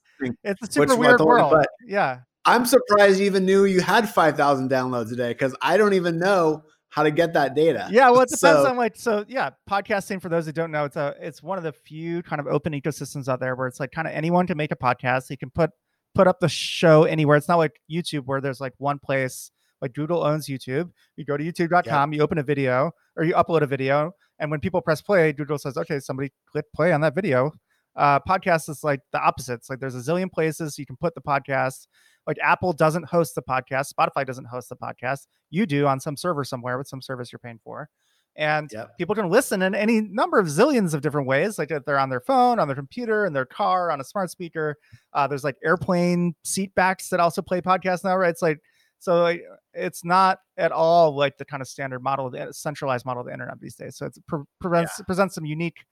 It's 0.43 0.61
a 0.61 0.71
super 0.71 0.95
weird 0.95 1.19
world. 1.19 1.51
but- 1.51 1.67
yeah. 1.85 2.19
I'm 2.45 2.65
surprised 2.65 3.19
you 3.19 3.25
even 3.25 3.45
knew 3.45 3.63
you 3.63 3.79
had 3.79 4.09
five 4.09 4.35
thousand 4.35 4.69
downloads 4.69 5.11
a 5.11 5.15
day 5.15 5.29
because 5.29 5.55
I 5.61 5.77
don't 5.77 5.93
even 5.93 6.19
know 6.19 6.63
how 6.89 7.03
to 7.03 7.11
get 7.11 7.33
that 7.33 7.55
data. 7.55 7.87
Yeah. 7.89 8.09
Well, 8.09 8.21
it 8.21 8.29
depends 8.29 8.63
So- 8.63 8.69
on 8.69 8.77
like 8.77 8.95
so. 8.95 9.25
Yeah, 9.27 9.51
podcasting 9.69 10.21
for 10.21 10.29
those 10.29 10.45
who 10.45 10.51
don't 10.51 10.71
know, 10.71 10.85
it's 10.85 10.97
a 10.97 11.15
it's 11.21 11.41
one 11.41 11.57
of 11.57 11.63
the 11.63 11.71
few 11.71 12.21
kind 12.21 12.39
of 12.39 12.47
open 12.47 12.73
ecosystems 12.73 13.27
out 13.27 13.39
there 13.39 13.55
where 13.55 13.67
it's 13.67 13.79
like 13.79 13.91
kind 13.91 14.07
of 14.07 14.13
anyone 14.13 14.45
can 14.45 14.57
make 14.57 14.71
a 14.71 14.75
podcast. 14.75 15.29
You 15.29 15.37
can 15.37 15.49
put 15.49 15.71
put 16.13 16.27
up 16.27 16.39
the 16.39 16.49
show 16.49 17.03
anywhere. 17.03 17.37
It's 17.37 17.47
not 17.47 17.57
like 17.57 17.79
YouTube 17.89 18.25
where 18.25 18.41
there's 18.41 18.61
like 18.61 18.73
one 18.77 18.99
place. 18.99 19.51
Like 19.81 19.93
Google 19.93 20.23
owns 20.23 20.47
YouTube. 20.47 20.91
You 21.17 21.25
go 21.25 21.35
to 21.35 21.43
YouTube.com, 21.43 22.13
you 22.13 22.21
open 22.21 22.37
a 22.37 22.43
video 22.43 22.91
or 23.17 23.25
you 23.25 23.33
upload 23.33 23.63
a 23.63 23.67
video, 23.67 24.13
and 24.39 24.49
when 24.51 24.59
people 24.59 24.81
press 24.81 25.01
play, 25.01 25.31
Google 25.33 25.57
says, 25.57 25.77
"Okay, 25.77 25.99
somebody 25.99 26.31
click 26.51 26.65
play 26.75 26.91
on 26.91 27.01
that 27.01 27.15
video." 27.15 27.51
Uh, 27.95 28.19
podcast 28.27 28.69
is 28.69 28.83
like 28.83 29.01
the 29.11 29.19
opposite. 29.21 29.53
It's 29.55 29.69
like 29.69 29.79
there's 29.79 29.95
a 29.95 29.99
zillion 29.99 30.31
places 30.31 30.79
you 30.79 30.85
can 30.85 30.97
put 30.97 31.13
the 31.13 31.21
podcast. 31.21 31.87
Like 32.25 32.37
Apple 32.41 32.73
doesn't 32.73 33.05
host 33.05 33.35
the 33.35 33.41
podcast, 33.43 33.93
Spotify 33.93 34.25
doesn't 34.25 34.45
host 34.45 34.69
the 34.69 34.75
podcast. 34.75 35.27
You 35.51 35.65
do 35.65 35.85
on 35.85 35.99
some 35.99 36.17
server 36.17 36.43
somewhere 36.43 36.77
with 36.77 36.87
some 36.87 37.01
service 37.01 37.31
you're 37.31 37.39
paying 37.39 37.59
for. 37.63 37.89
And 38.35 38.71
Yep. 38.73 38.97
people 38.97 39.13
can 39.13 39.29
listen 39.29 39.61
in 39.61 39.75
any 39.75 40.01
number 40.01 40.39
of 40.39 40.47
zillions 40.47 40.95
of 40.95 41.01
different 41.01 41.27
ways. 41.27 41.59
Like 41.59 41.69
they're 41.85 41.99
on 41.99 42.09
their 42.09 42.21
phone, 42.21 42.59
on 42.59 42.67
their 42.67 42.75
computer, 42.75 43.27
in 43.27 43.33
their 43.33 43.45
car, 43.45 43.91
on 43.91 44.01
a 44.01 44.03
smart 44.03 44.31
speaker. 44.31 44.75
Uh, 45.13 45.27
there's 45.27 45.43
like 45.43 45.55
airplane 45.63 46.33
seat 46.43 46.73
backs 46.73 47.09
that 47.09 47.19
also 47.19 47.43
play 47.43 47.61
podcasts 47.61 48.03
now, 48.03 48.17
right? 48.17 48.29
It's 48.31 48.41
like 48.41 48.59
so 49.03 49.37
it's 49.73 50.05
not 50.05 50.39
at 50.55 50.71
all 50.71 51.13
like 51.13 51.37
the 51.37 51.43
kind 51.43 51.61
of 51.61 51.67
standard 51.67 52.01
model, 52.01 52.29
the 52.29 52.47
uh, 52.47 52.51
centralized 52.53 53.05
model 53.05 53.19
of 53.19 53.27
the 53.27 53.33
internet 53.33 53.59
these 53.59 53.75
days. 53.75 53.97
So 53.97 54.05
it 54.05 54.17
pre- 54.29 54.43
prevents 54.61 55.01
presents 55.01 55.35
some 55.35 55.43
unique 55.43 55.85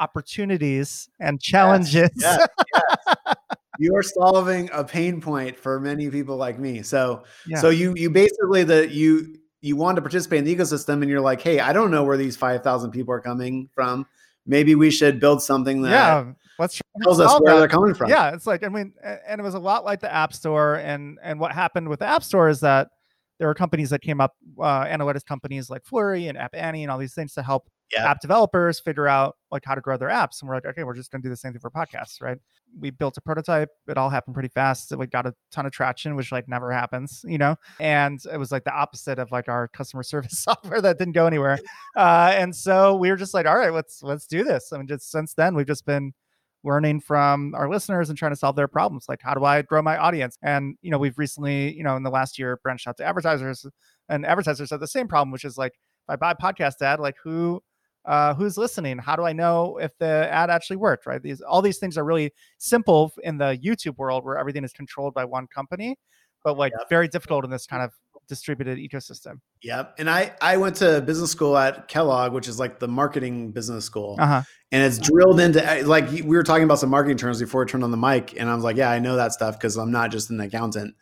opportunities 0.00 1.08
and 1.20 1.40
challenges. 1.40 2.10
yes, 2.16 2.48
yes. 2.74 3.36
you 3.78 3.94
are 3.94 4.02
solving 4.02 4.68
a 4.72 4.82
pain 4.82 5.20
point 5.20 5.56
for 5.56 5.78
many 5.78 6.10
people 6.10 6.36
like 6.36 6.58
me. 6.58 6.82
So, 6.82 7.22
Yeah. 7.46 7.58
so 7.60 7.70
you 7.70 7.94
you 7.96 8.10
basically 8.10 8.64
the 8.64 8.92
you 8.92 9.36
you 9.60 9.76
want 9.76 9.94
to 9.94 10.02
participate 10.02 10.40
in 10.40 10.44
the 10.44 10.56
ecosystem, 10.56 10.94
and 11.02 11.08
you're 11.08 11.20
like, 11.20 11.40
hey, 11.40 11.60
I 11.60 11.72
don't 11.72 11.92
know 11.92 12.02
where 12.02 12.16
these 12.16 12.34
five 12.34 12.64
thousand 12.64 12.90
people 12.90 13.14
are 13.14 13.20
coming 13.20 13.68
from. 13.72 14.04
Maybe 14.46 14.74
we 14.74 14.90
should 14.90 15.20
build 15.20 15.44
something 15.44 15.82
that 15.82 15.90
yeah. 15.90 16.32
Let's 16.58 16.81
tells 17.02 17.20
us 17.20 17.40
where 17.40 17.54
that. 17.54 17.58
they're 17.60 17.68
coming 17.68 17.94
from. 17.94 18.10
Yeah, 18.10 18.34
it's 18.34 18.46
like 18.46 18.64
I 18.64 18.68
mean, 18.68 18.92
and 19.02 19.40
it 19.40 19.44
was 19.44 19.54
a 19.54 19.58
lot 19.58 19.84
like 19.84 20.00
the 20.00 20.12
App 20.12 20.32
Store, 20.34 20.74
and 20.76 21.18
and 21.22 21.38
what 21.40 21.52
happened 21.52 21.88
with 21.88 22.00
the 22.00 22.06
App 22.06 22.22
Store 22.24 22.48
is 22.48 22.60
that 22.60 22.88
there 23.38 23.48
were 23.48 23.54
companies 23.54 23.90
that 23.90 24.02
came 24.02 24.20
up, 24.20 24.34
uh, 24.60 24.84
analytics 24.84 25.24
companies 25.24 25.68
like 25.68 25.84
Flurry 25.84 26.28
and 26.28 26.38
App 26.38 26.54
Annie 26.54 26.84
and 26.84 26.92
all 26.92 26.98
these 26.98 27.14
things 27.14 27.32
to 27.34 27.42
help 27.42 27.66
Yeah. 27.92 28.08
app 28.08 28.20
developers 28.20 28.78
figure 28.78 29.08
out 29.08 29.36
like 29.50 29.64
how 29.64 29.74
to 29.74 29.80
grow 29.80 29.96
their 29.96 30.10
apps. 30.10 30.40
And 30.40 30.48
we're 30.48 30.54
like, 30.56 30.66
okay, 30.66 30.84
we're 30.84 30.94
just 30.94 31.10
gonna 31.10 31.22
do 31.22 31.28
the 31.28 31.36
same 31.36 31.50
thing 31.52 31.60
for 31.60 31.70
podcasts, 31.70 32.20
right? 32.20 32.38
We 32.78 32.90
built 32.90 33.16
a 33.16 33.20
prototype. 33.20 33.70
It 33.88 33.98
all 33.98 34.10
happened 34.10 34.34
pretty 34.34 34.50
fast. 34.50 34.90
So 34.90 34.96
we 34.96 35.08
got 35.08 35.26
a 35.26 35.34
ton 35.50 35.66
of 35.66 35.72
traction, 35.72 36.14
which 36.14 36.30
like 36.30 36.46
never 36.46 36.70
happens, 36.70 37.22
you 37.26 37.36
know. 37.38 37.56
And 37.80 38.20
it 38.32 38.36
was 38.36 38.52
like 38.52 38.62
the 38.64 38.72
opposite 38.72 39.18
of 39.18 39.32
like 39.32 39.48
our 39.48 39.66
customer 39.68 40.02
service 40.04 40.38
software 40.44 40.80
that 40.80 40.98
didn't 40.98 41.14
go 41.14 41.26
anywhere. 41.26 41.58
Uh, 41.96 42.32
and 42.36 42.54
so 42.54 42.94
we 42.94 43.10
were 43.10 43.16
just 43.16 43.34
like, 43.34 43.46
all 43.46 43.56
right, 43.58 43.72
let's 43.72 44.04
let's 44.04 44.26
do 44.26 44.44
this. 44.44 44.72
I 44.72 44.78
mean, 44.78 44.86
just 44.86 45.10
since 45.10 45.34
then 45.34 45.56
we've 45.56 45.66
just 45.66 45.84
been 45.84 46.12
learning 46.64 47.00
from 47.00 47.54
our 47.54 47.68
listeners 47.68 48.08
and 48.08 48.18
trying 48.18 48.32
to 48.32 48.36
solve 48.36 48.56
their 48.56 48.68
problems 48.68 49.06
like 49.08 49.20
how 49.22 49.34
do 49.34 49.44
i 49.44 49.62
grow 49.62 49.82
my 49.82 49.96
audience? 49.96 50.38
And 50.42 50.76
you 50.82 50.90
know 50.90 50.98
we've 50.98 51.18
recently 51.18 51.74
you 51.74 51.82
know 51.82 51.96
in 51.96 52.02
the 52.02 52.10
last 52.10 52.38
year 52.38 52.58
branched 52.62 52.86
out 52.86 52.96
to 52.98 53.04
advertisers 53.04 53.66
and 54.08 54.24
advertisers 54.26 54.70
have 54.70 54.80
the 54.80 54.86
same 54.86 55.08
problem 55.08 55.30
which 55.32 55.44
is 55.44 55.56
like 55.58 55.72
if 55.72 56.10
i 56.10 56.16
buy 56.16 56.32
a 56.32 56.34
podcast 56.36 56.80
ad 56.82 57.00
like 57.00 57.16
who 57.22 57.60
uh, 58.04 58.34
who's 58.34 58.58
listening? 58.58 58.98
How 58.98 59.14
do 59.14 59.22
i 59.22 59.32
know 59.32 59.78
if 59.78 59.92
the 59.98 60.28
ad 60.30 60.50
actually 60.50 60.76
worked 60.76 61.06
right? 61.06 61.22
These 61.22 61.40
all 61.40 61.62
these 61.62 61.78
things 61.78 61.96
are 61.96 62.04
really 62.04 62.32
simple 62.58 63.12
in 63.22 63.38
the 63.38 63.58
youtube 63.64 63.96
world 63.96 64.24
where 64.24 64.36
everything 64.38 64.64
is 64.64 64.72
controlled 64.72 65.14
by 65.14 65.24
one 65.24 65.46
company 65.46 65.96
but 66.44 66.58
like 66.58 66.72
Yep. 66.76 66.88
very 66.90 67.08
difficult 67.08 67.44
in 67.44 67.50
this 67.50 67.66
kind 67.66 67.82
of 67.82 67.92
distributed 68.34 68.78
ecosystem 68.78 69.34
Yep. 69.62 69.84
And 69.98 70.08
I 70.10 70.20
I 70.40 70.56
went 70.56 70.74
to 70.76 71.00
business 71.02 71.30
school 71.30 71.56
at 71.56 71.86
Kellogg, 71.86 72.32
which 72.32 72.48
is 72.48 72.58
like 72.58 72.78
the 72.78 72.88
marketing 72.88 73.52
business 73.52 73.84
school. 73.84 74.16
uh-huh 74.18 74.42
and 74.74 74.82
it's 74.82 74.96
drilled 74.98 75.38
into 75.38 75.60
eh, 75.62 75.82
like 75.84 76.08
we 76.10 76.22
were 76.22 76.42
talking 76.42 76.64
about 76.64 76.78
some 76.78 76.88
marketing 76.88 77.18
terms 77.18 77.38
before 77.38 77.62
we 77.64 77.70
turned 77.70 77.84
on 77.84 77.90
the 77.90 77.96
mic 78.08 78.34
and 78.40 78.48
i 78.48 78.54
was 78.54 78.64
like 78.64 78.76
yeah 78.78 78.90
i 78.90 78.98
know 78.98 79.16
that 79.16 79.32
stuff 79.38 79.58
because 79.58 79.76
i'm 79.76 79.92
not 79.92 80.10
just 80.10 80.30
an 80.30 80.40
accountant 80.40 80.94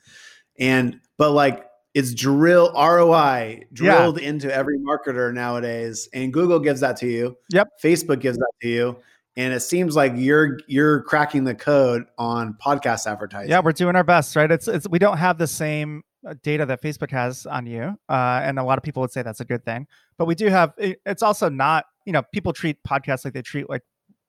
and 0.59 0.99
but 1.19 1.31
like 1.31 1.65
it's 1.95 2.13
drill 2.15 2.73
roi 2.75 3.61
drilled 3.73 4.19
into 4.19 4.53
every 4.53 4.77
marketer 4.79 5.33
nowadays 5.33 6.09
and 6.13 6.33
google 6.33 6.59
gives 6.59 6.81
that 6.81 6.97
to 6.97 7.07
you 7.07 7.37
Yep. 7.53 7.69
facebook 7.83 8.21
gives 8.21 8.39
that 8.39 8.53
to 8.63 8.69
you 8.69 8.97
and 9.37 9.55
it 9.55 9.61
seems 9.61 9.95
like 9.95 10.13
you're 10.17 10.59
you're 10.67 11.03
cracking 11.03 11.45
the 11.45 11.55
code 11.55 12.05
on 12.19 12.57
podcast 12.65 13.07
advertising 13.07 13.51
Yeah, 13.51 13.61
we're 13.61 13.71
doing 13.73 13.95
our 13.95 14.03
best, 14.05 14.35
right? 14.35 14.51
It's 14.51 14.67
it's 14.67 14.89
we 14.89 14.99
don't 14.99 15.19
have 15.19 15.39
the 15.39 15.47
same 15.47 16.03
data 16.43 16.67
that 16.67 16.83
Facebook 16.83 17.11
has 17.11 17.47
on 17.47 17.67
you, 17.67 17.97
uh, 18.09 18.41
and 18.43 18.59
a 18.59 18.63
lot 18.63 18.79
of 18.79 18.85
people 18.85 19.01
would 19.01 19.11
say 19.13 19.23
that's 19.23 19.41
a 19.41 19.45
good 19.45 19.65
thing. 19.65 19.87
But 20.19 20.27
we 20.27 20.35
do 20.35 20.47
have. 20.49 20.73
it- 20.79 21.01
It's 21.07 21.23
also 21.23 21.49
not, 21.49 21.87
you 22.05 22.13
know, 22.13 22.23
people 22.33 22.53
treat 22.53 22.77
podcasts 22.85 23.25
like 23.25 23.35
they 23.35 23.43
treat 23.43 23.69
like, 23.71 23.83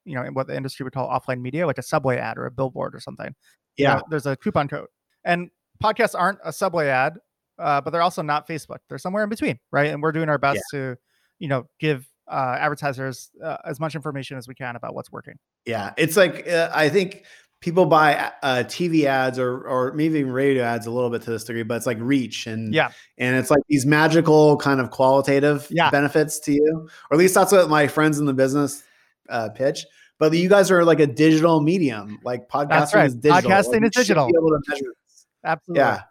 you 0.05 0.15
know, 0.15 0.23
what 0.33 0.47
the 0.47 0.55
industry 0.55 0.83
would 0.83 0.93
call 0.93 1.09
offline 1.09 1.41
media, 1.41 1.67
like 1.67 1.77
a 1.77 1.83
subway 1.83 2.17
ad 2.17 2.37
or 2.37 2.45
a 2.45 2.51
billboard 2.51 2.95
or 2.95 2.99
something. 2.99 3.35
Yeah 3.77 3.95
there's 4.09 4.25
a 4.25 4.35
coupon 4.35 4.67
code, 4.67 4.87
and 5.23 5.49
podcasts 5.83 6.15
aren't 6.17 6.39
a 6.43 6.51
subway 6.53 6.87
ad, 6.87 7.17
uh, 7.59 7.81
but 7.81 7.91
they're 7.91 8.01
also 8.01 8.21
not 8.21 8.47
Facebook. 8.47 8.77
They're 8.89 8.97
somewhere 8.97 9.23
in 9.23 9.29
between, 9.29 9.59
right? 9.71 9.91
And 9.91 10.01
we're 10.01 10.11
doing 10.11 10.29
our 10.29 10.37
best 10.37 10.59
to, 10.71 10.97
you 11.39 11.47
know, 11.47 11.67
give 11.79 12.07
uh, 12.29 12.55
advertisers 12.59 13.29
uh, 13.43 13.57
as 13.65 13.79
much 13.79 13.95
information 13.95 14.37
as 14.37 14.47
we 14.47 14.55
can 14.55 14.75
about 14.75 14.95
what's 14.95 15.11
working. 15.11 15.35
Yeah, 15.65 15.93
it's 15.97 16.15
like 16.17 16.47
uh, 16.47 16.69
I 16.73 16.89
think 16.89 17.25
people 17.61 17.85
buy 17.85 18.31
uh, 18.43 18.63
TV 18.63 19.05
ads 19.05 19.39
or 19.39 19.61
or 19.67 19.93
maybe 19.93 20.19
even 20.19 20.31
radio 20.31 20.63
ads 20.63 20.87
a 20.87 20.91
little 20.91 21.09
bit 21.09 21.21
to 21.21 21.29
this 21.29 21.43
degree, 21.43 21.63
but 21.63 21.75
it's 21.75 21.85
like 21.85 21.97
reach 22.01 22.47
and 22.47 22.73
Yeah. 22.73 22.91
and 23.17 23.35
it's 23.35 23.49
like 23.51 23.61
these 23.69 23.85
magical 23.85 24.57
kind 24.57 24.79
of 24.81 24.89
qualitative 24.91 25.67
Yeah. 25.69 25.89
benefits 25.91 26.39
to 26.41 26.51
you, 26.51 26.89
or 27.09 27.15
at 27.15 27.19
least 27.19 27.35
that's 27.35 27.51
what 27.51 27.69
my 27.69 27.87
friends 27.87 28.19
in 28.19 28.25
the 28.25 28.33
business 28.33 28.83
uh, 29.29 29.49
pitch. 29.49 29.85
But 30.19 30.33
you 30.33 30.49
guys 30.49 30.69
are 30.71 30.83
like 30.83 30.99
a 30.99 31.07
digital 31.07 31.61
medium, 31.61 32.19
like 32.23 32.47
podcasting 32.49 32.93
right. 32.95 33.05
is 33.07 33.15
digital. 33.15 33.49
Podcasting 33.49 33.73
Like, 33.81 33.83
is 33.85 33.91
digital. 33.91 34.27
Be 34.27 34.33
able 34.37 34.49
to 34.49 34.59
measure 34.67 34.83
this. 35.05 35.25
Absolutely. 35.43 35.79
Yeah, 35.81 36.01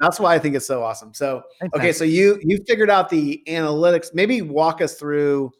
that's 0.00 0.20
why 0.20 0.34
I 0.34 0.38
think 0.38 0.54
it's 0.56 0.66
so 0.66 0.82
awesome. 0.82 1.14
So 1.14 1.42
Thanks, 1.60 1.74
okay, 1.76 1.84
man. 1.86 1.94
so 1.94 2.04
you 2.04 2.38
you 2.42 2.58
figured 2.66 2.90
out 2.90 3.08
the 3.08 3.42
analytics. 3.48 4.12
Maybe 4.14 4.42
walk 4.42 4.80
us 4.82 4.94
through 4.94 5.52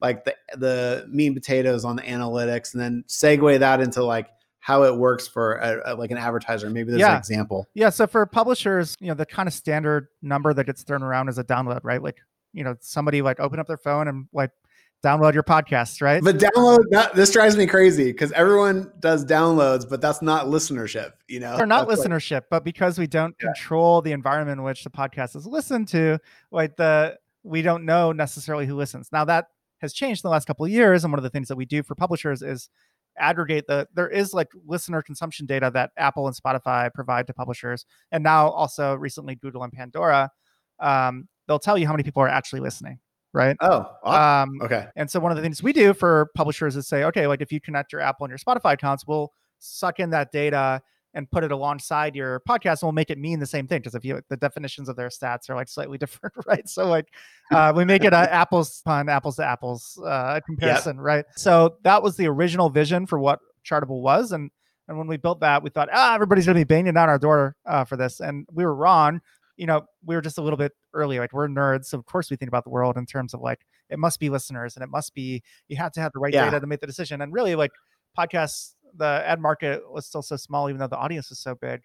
like 0.00 0.24
the 0.24 0.34
the 0.56 1.06
meat 1.10 1.26
and 1.28 1.36
potatoes 1.36 1.84
on 1.84 1.96
the 1.96 2.02
analytics, 2.02 2.74
and 2.74 2.80
then 2.80 3.04
segue 3.08 3.58
that 3.58 3.80
into 3.80 4.04
like 4.04 4.28
how 4.68 4.82
it 4.82 4.94
works 4.94 5.26
for 5.26 5.54
a, 5.54 5.80
a- 5.86 5.94
like 5.94 6.10
an 6.10 6.18
advertiser. 6.18 6.68
Maybe 6.68 6.90
there's 6.90 7.00
Yeah. 7.00 7.12
an 7.12 7.16
example. 7.18 7.66
Yeah. 7.72 7.88
So 7.88 8.06
for 8.06 8.26
publishers, 8.26 8.98
you 9.00 9.08
know, 9.08 9.14
the 9.14 9.24
kind 9.24 9.46
of 9.48 9.54
standard 9.54 10.08
number 10.20 10.52
that 10.52 10.64
gets 10.64 10.82
thrown 10.82 11.02
around 11.02 11.30
is 11.30 11.38
a 11.38 11.44
download, 11.44 11.80
right? 11.84 12.02
Like, 12.02 12.18
you 12.52 12.64
know, 12.64 12.76
somebody 12.80 13.22
like 13.22 13.40
open 13.40 13.58
up 13.58 13.66
their 13.66 13.78
phone 13.78 14.08
and 14.08 14.26
like 14.30 14.50
download 15.02 15.32
your 15.32 15.42
podcast, 15.42 16.02
right? 16.02 16.22
But 16.22 16.36
download 16.36 16.80
that 16.90 17.14
this 17.14 17.32
drives 17.32 17.56
me 17.56 17.66
crazy 17.66 18.12
because 18.12 18.30
everyone 18.32 18.92
does 19.00 19.24
downloads, 19.24 19.88
but 19.88 20.02
that's 20.02 20.20
not 20.20 20.48
listenership. 20.48 21.12
You 21.28 21.40
know, 21.40 21.56
or 21.56 21.64
not 21.64 21.88
That's 21.88 22.00
like- 22.00 22.10
listenership, 22.10 22.42
but 22.50 22.62
because 22.62 22.98
we 22.98 23.06
don't 23.06 23.34
Yeah. 23.40 23.46
control 23.46 24.02
the 24.02 24.12
environment 24.12 24.58
in 24.58 24.64
which 24.64 24.84
the 24.84 24.90
podcast 24.90 25.34
is 25.34 25.46
listened 25.46 25.88
to, 25.88 26.18
like 26.50 26.76
the 26.76 27.16
we 27.42 27.62
don't 27.62 27.86
know 27.86 28.12
necessarily 28.12 28.66
who 28.66 28.76
listens. 28.76 29.08
Now 29.12 29.24
that 29.24 29.46
has 29.80 29.94
changed 29.94 30.22
in 30.24 30.28
the 30.28 30.32
last 30.32 30.46
couple 30.46 30.66
of 30.66 30.70
years, 30.72 31.04
and 31.04 31.12
one 31.12 31.18
of 31.18 31.22
the 31.22 31.30
things 31.30 31.48
that 31.48 31.56
we 31.56 31.64
do 31.64 31.82
for 31.82 31.94
publishers 31.94 32.42
is 32.42 32.68
aggregate 33.20 33.66
the 33.66 33.86
there 33.94 34.08
is 34.08 34.32
like 34.32 34.48
listener 34.66 35.02
consumption 35.02 35.46
data 35.46 35.70
that 35.74 35.90
Apple 35.96 36.26
and 36.26 36.36
Spotify 36.36 36.92
provide 36.92 37.26
to 37.26 37.34
publishers, 37.34 37.86
and 38.12 38.22
now 38.22 38.48
also 38.48 38.94
recently 38.94 39.34
Google 39.34 39.62
and 39.62 39.72
Pandora. 39.72 40.30
Um, 40.80 41.28
they'll 41.46 41.58
tell 41.58 41.78
you 41.78 41.86
how 41.86 41.92
many 41.92 42.02
people 42.02 42.22
are 42.22 42.28
actually 42.28 42.60
listening, 42.60 42.98
right? 43.32 43.56
oh, 43.60 43.90
awesome. 44.02 44.54
Um, 44.54 44.62
okay, 44.62 44.86
and 44.96 45.10
so 45.10 45.20
one 45.20 45.32
of 45.32 45.36
the 45.36 45.42
things 45.42 45.62
we 45.62 45.72
do 45.72 45.94
for 45.94 46.30
publishers 46.34 46.76
is 46.76 46.86
say, 46.86 47.04
okay, 47.04 47.26
like 47.26 47.40
if 47.40 47.52
you 47.52 47.60
connect 47.60 47.92
your 47.92 48.00
Apple 48.00 48.24
and 48.24 48.30
your 48.30 48.38
Spotify 48.38 48.74
accounts, 48.74 49.06
we'll 49.06 49.32
suck 49.58 50.00
in 50.00 50.10
that 50.10 50.32
data 50.32 50.80
and 51.14 51.30
put 51.30 51.42
it 51.42 51.50
alongside 51.52 52.14
your 52.14 52.40
podcast 52.40 52.82
and 52.82 52.82
we'll 52.84 52.92
make 52.92 53.10
it 53.10 53.18
mean 53.18 53.38
the 53.40 53.46
same 53.46 53.66
thing. 53.66 53.78
Because 53.80 53.94
if 53.94 54.04
you 54.04 54.20
the 54.28 54.36
definitions 54.36 54.88
of 54.88 54.96
their 54.96 55.08
stats 55.08 55.48
are 55.48 55.54
like 55.54 55.68
slightly 55.68 55.98
different, 56.02 56.34
right? 56.46 56.68
So 56.68 56.86
like 56.86 57.08
uh, 57.52 57.72
we 57.74 57.84
make 57.84 58.04
it 58.04 58.12
a 58.12 58.16
apples 58.32 58.82
pun, 58.84 59.08
apples 59.08 59.36
to 59.36 59.44
apples 59.44 59.98
uh, 60.04 60.40
comparison, 60.46 61.00
right? 61.00 61.24
So 61.36 61.76
that 61.84 62.02
was 62.02 62.16
the 62.16 62.26
original 62.26 62.70
vision 62.70 63.06
for 63.06 63.18
what 63.18 63.40
Chartable 63.64 64.02
was. 64.02 64.32
And 64.32 64.50
and 64.86 64.96
when 64.96 65.06
we 65.06 65.16
built 65.18 65.40
that, 65.40 65.62
we 65.62 65.70
thought, 65.70 65.88
ah, 65.92 66.14
everybody's 66.14 66.46
gonna 66.46 66.58
be 66.60 66.64
banging 66.64 66.94
down 66.94 67.08
our 67.08 67.18
door 67.18 67.56
uh, 67.66 67.84
for 67.84 67.96
this. 67.96 68.20
And 68.20 68.46
we 68.52 68.64
were 68.64 68.74
wrong. 68.74 69.20
You 69.56 69.66
know, 69.66 69.86
we 70.04 70.14
were 70.14 70.22
just 70.22 70.38
a 70.38 70.42
little 70.42 70.56
bit 70.56 70.72
early. 70.94 71.18
Like 71.18 71.32
we're 71.32 71.48
nerds. 71.48 71.86
So 71.86 71.98
of 71.98 72.06
course 72.06 72.30
we 72.30 72.36
think 72.36 72.48
about 72.48 72.64
the 72.64 72.70
world 72.70 72.96
in 72.96 73.06
terms 73.06 73.34
of 73.34 73.40
like 73.40 73.60
it 73.90 73.98
must 73.98 74.20
be 74.20 74.30
listeners 74.30 74.76
and 74.76 74.84
it 74.84 74.88
must 74.88 75.14
be 75.14 75.42
you 75.68 75.76
have 75.76 75.92
to 75.92 76.00
have 76.00 76.12
the 76.12 76.20
right 76.20 76.32
Yeah. 76.32 76.44
data 76.44 76.60
to 76.60 76.66
make 76.66 76.80
the 76.80 76.86
decision 76.86 77.20
and 77.22 77.32
really 77.32 77.54
like 77.56 77.72
podcasts 78.16 78.74
the 78.96 79.22
ad 79.26 79.40
market 79.40 79.82
was 79.90 80.06
still 80.06 80.22
so 80.22 80.36
small 80.36 80.68
even 80.68 80.78
though 80.78 80.86
the 80.86 80.96
audience 80.96 81.30
is 81.30 81.38
so 81.38 81.54
big 81.54 81.82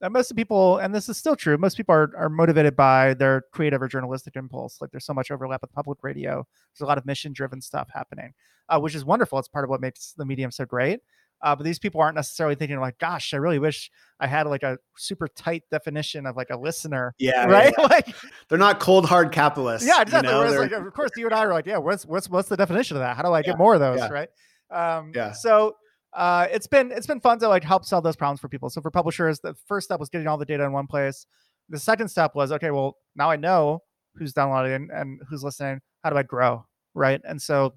that 0.00 0.12
most 0.12 0.30
of 0.30 0.36
the 0.36 0.40
people 0.40 0.78
and 0.78 0.94
this 0.94 1.08
is 1.08 1.16
still 1.16 1.36
true 1.36 1.56
most 1.56 1.76
people 1.76 1.94
are, 1.94 2.12
are 2.16 2.28
motivated 2.28 2.76
by 2.76 3.14
their 3.14 3.42
creative 3.52 3.80
or 3.80 3.88
journalistic 3.88 4.36
impulse 4.36 4.78
like 4.80 4.90
there's 4.90 5.06
so 5.06 5.14
much 5.14 5.30
overlap 5.30 5.60
with 5.62 5.72
public 5.72 5.98
radio 6.02 6.46
there's 6.72 6.84
a 6.84 6.86
lot 6.86 6.98
of 6.98 7.06
mission 7.06 7.32
driven 7.32 7.60
stuff 7.60 7.88
happening 7.92 8.32
uh, 8.68 8.78
which 8.78 8.94
is 8.94 9.04
wonderful 9.04 9.38
it's 9.38 9.48
part 9.48 9.64
of 9.64 9.70
what 9.70 9.80
makes 9.80 10.12
the 10.16 10.24
medium 10.24 10.50
so 10.50 10.64
great 10.64 11.00
uh, 11.42 11.54
but 11.54 11.64
these 11.64 11.78
people 11.78 12.00
aren't 12.00 12.14
necessarily 12.14 12.54
thinking 12.54 12.78
like 12.80 12.98
gosh 12.98 13.32
i 13.34 13.36
really 13.36 13.58
wish 13.58 13.90
i 14.20 14.26
had 14.26 14.46
like 14.46 14.62
a 14.62 14.78
super 14.96 15.28
tight 15.28 15.62
definition 15.70 16.26
of 16.26 16.36
like 16.36 16.48
a 16.50 16.56
listener 16.56 17.14
yeah, 17.18 17.44
right 17.46 17.74
yeah. 17.78 17.84
like 17.86 18.14
They're 18.48 18.58
not 18.58 18.80
cold 18.80 19.06
hard 19.06 19.32
capitalists. 19.32 19.86
yeah, 19.86 19.96
you 19.96 20.02
exactly. 20.02 20.30
know? 20.32 20.38
Whereas, 20.40 20.56
like, 20.56 20.72
of 20.72 20.92
course, 20.94 21.10
you 21.16 21.26
and 21.26 21.34
I 21.34 21.44
were 21.46 21.52
like, 21.52 21.66
yeah, 21.66 21.78
what's 21.78 22.06
what's 22.06 22.28
what's 22.30 22.48
the 22.48 22.56
definition 22.56 22.96
of 22.96 23.00
that? 23.02 23.16
How 23.16 23.22
do 23.22 23.32
I 23.32 23.42
get 23.42 23.52
Yeah, 23.52 23.56
more 23.56 23.74
of 23.74 23.80
those? 23.80 23.98
yeah. 23.98 24.08
Right. 24.08 24.28
Um, 24.70 25.12
Yeah. 25.14 25.32
So 25.32 25.74
uh, 26.16 26.48
it's 26.50 26.66
been 26.66 26.90
it's 26.90 27.06
been 27.06 27.20
fun 27.20 27.38
to 27.38 27.48
like 27.48 27.62
help 27.62 27.84
solve 27.84 28.02
those 28.02 28.16
problems 28.16 28.40
for 28.40 28.48
people. 28.48 28.70
So 28.70 28.80
for 28.80 28.90
publishers, 28.90 29.38
the 29.40 29.54
first 29.66 29.84
step 29.84 30.00
was 30.00 30.08
getting 30.08 30.26
all 30.26 30.38
the 30.38 30.46
data 30.46 30.64
in 30.64 30.72
one 30.72 30.86
place. 30.86 31.26
The 31.68 31.78
second 31.78 32.08
step 32.08 32.34
was 32.34 32.52
okay, 32.52 32.70
well 32.70 32.96
now 33.14 33.30
I 33.30 33.36
know 33.36 33.80
who's 34.14 34.32
downloading 34.32 34.88
and 34.92 35.20
who's 35.28 35.44
listening. 35.44 35.80
How 36.02 36.10
do 36.10 36.16
I 36.16 36.22
grow? 36.22 36.64
Right. 36.94 37.20
And 37.28 37.40
so 37.40 37.74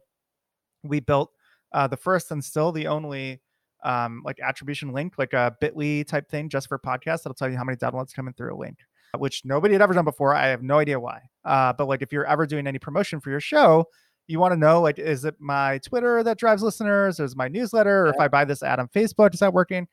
we 0.83 1.01
built 1.01 1.31
uh, 1.73 1.87
the 1.87 1.97
first 1.97 2.31
and 2.31 2.43
still 2.43 2.71
the 2.71 2.87
only 2.87 3.41
um, 3.83 4.21
like 4.25 4.39
attribution 4.39 4.93
link, 4.93 5.15
like 5.17 5.33
a 5.33 5.55
Bitly 5.61 6.07
type 6.07 6.29
thing, 6.29 6.47
just 6.47 6.69
for 6.69 6.79
podcasts. 6.79 7.23
That'll 7.23 7.33
tell 7.33 7.49
you 7.49 7.57
how 7.57 7.65
many 7.65 7.75
downloads 7.77 8.13
coming 8.13 8.33
through 8.33 8.55
a 8.55 8.57
link 8.57 8.77
which 9.17 9.43
nobody 9.43 9.73
had 9.73 9.81
ever 9.81 9.93
done 9.93 10.05
before. 10.05 10.35
I 10.35 10.47
have 10.47 10.61
no 10.61 10.77
idea 10.77 10.99
why. 10.99 11.21
Uh, 11.43 11.73
but 11.73 11.87
like 11.87 12.01
if 12.01 12.11
you're 12.11 12.25
ever 12.25 12.45
doing 12.45 12.67
any 12.67 12.79
promotion 12.79 13.19
for 13.19 13.29
your 13.31 13.39
show, 13.39 13.85
you 14.29 14.39
want 14.39 14.51
to 14.51 14.57
know 14.57 14.79
like 14.79 14.99
is 14.99 15.25
it 15.25 15.35
my 15.39 15.79
Twitter 15.79 16.21
that 16.23 16.37
drives 16.37 16.61
listeners, 16.61 17.19
or 17.19 17.25
is 17.25 17.31
it 17.31 17.37
my 17.37 17.47
newsletter, 17.47 18.05
or 18.05 18.09
if 18.09 18.19
I 18.19 18.27
buy 18.27 18.45
this 18.45 18.61
ad 18.61 18.79
on 18.79 18.87
Facebook, 18.89 19.33
is 19.33 19.39
that 19.39 19.53
working? 19.53 19.87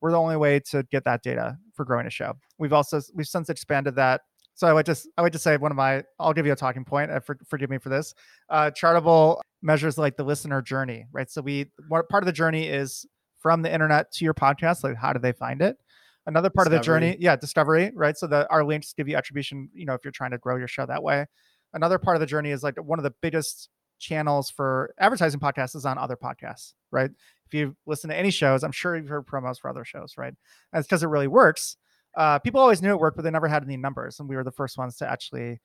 We're 0.00 0.10
the 0.10 0.20
only 0.20 0.36
way 0.36 0.60
to 0.70 0.82
get 0.84 1.04
that 1.04 1.22
data 1.22 1.56
for 1.74 1.84
growing 1.84 2.06
a 2.06 2.10
show. 2.10 2.34
We've 2.58 2.74
also 2.74 3.00
we've 3.14 3.26
since 3.26 3.48
expanded 3.48 3.96
that. 3.96 4.20
So 4.54 4.66
I 4.66 4.74
would 4.74 4.84
just 4.84 5.08
I 5.16 5.22
would 5.22 5.32
just 5.32 5.42
say 5.42 5.56
one 5.56 5.72
of 5.72 5.76
my 5.76 6.04
I'll 6.18 6.34
give 6.34 6.44
you 6.44 6.52
a 6.52 6.56
talking 6.56 6.84
point. 6.84 7.10
Uh, 7.10 7.20
for, 7.20 7.38
forgive 7.48 7.70
me 7.70 7.78
for 7.78 7.88
this. 7.88 8.12
Uh, 8.50 8.70
Chartable 8.70 9.40
measures 9.62 9.96
like 9.96 10.16
the 10.16 10.24
listener 10.24 10.60
journey, 10.60 11.06
right? 11.10 11.30
So 11.30 11.40
we 11.40 11.70
what 11.88 12.08
part 12.10 12.22
of 12.22 12.26
the 12.26 12.32
journey 12.32 12.68
is 12.68 13.06
from 13.40 13.62
the 13.62 13.72
internet 13.72 14.12
to 14.12 14.24
your 14.24 14.34
podcast. 14.34 14.84
Like 14.84 14.96
how 14.96 15.14
do 15.14 15.18
they 15.18 15.32
find 15.32 15.62
it? 15.62 15.78
Another 16.26 16.50
part 16.50 16.66
of 16.66 16.72
the 16.72 16.80
journey, 16.80 17.16
yeah, 17.20 17.36
discovery, 17.36 17.90
right? 17.94 18.18
So 18.18 18.26
the 18.26 18.46
our 18.50 18.62
links 18.62 18.92
give 18.92 19.08
you 19.08 19.16
attribution, 19.16 19.70
you 19.72 19.86
know, 19.86 19.94
if 19.94 20.02
you're 20.04 20.12
trying 20.12 20.32
to 20.32 20.38
grow 20.38 20.56
your 20.56 20.68
show 20.68 20.84
that 20.84 21.02
way. 21.02 21.24
Another 21.72 21.98
part 21.98 22.16
of 22.16 22.20
the 22.20 22.26
journey 22.26 22.50
is 22.50 22.62
like 22.62 22.76
one 22.82 22.98
of 22.98 23.02
the 23.02 23.14
biggest 23.22 23.70
channels 23.98 24.50
for 24.50 24.94
advertising 24.98 25.40
podcasts 25.40 25.76
is 25.76 25.84
on 25.84 25.98
other 25.98 26.16
podcasts, 26.16 26.74
right? 26.90 27.10
If 27.46 27.54
you 27.54 27.76
listen 27.86 28.10
to 28.10 28.16
any 28.16 28.30
shows, 28.30 28.62
I'm 28.62 28.72
sure 28.72 28.96
you've 28.96 29.08
heard 29.08 29.26
promos 29.26 29.58
for 29.60 29.70
other 29.70 29.84
shows, 29.84 30.14
right? 30.16 30.34
It's 30.72 30.86
because 30.86 31.02
it 31.02 31.08
really 31.08 31.28
works. 31.28 31.76
Uh, 32.16 32.38
people 32.38 32.60
always 32.60 32.82
knew 32.82 32.90
it 32.90 33.00
worked, 33.00 33.16
but 33.16 33.22
they 33.22 33.30
never 33.30 33.48
had 33.48 33.62
any 33.62 33.76
numbers, 33.76 34.20
and 34.20 34.28
we 34.28 34.36
were 34.36 34.44
the 34.44 34.50
first 34.50 34.78
ones 34.78 34.96
to 34.96 35.10
actually 35.10 35.60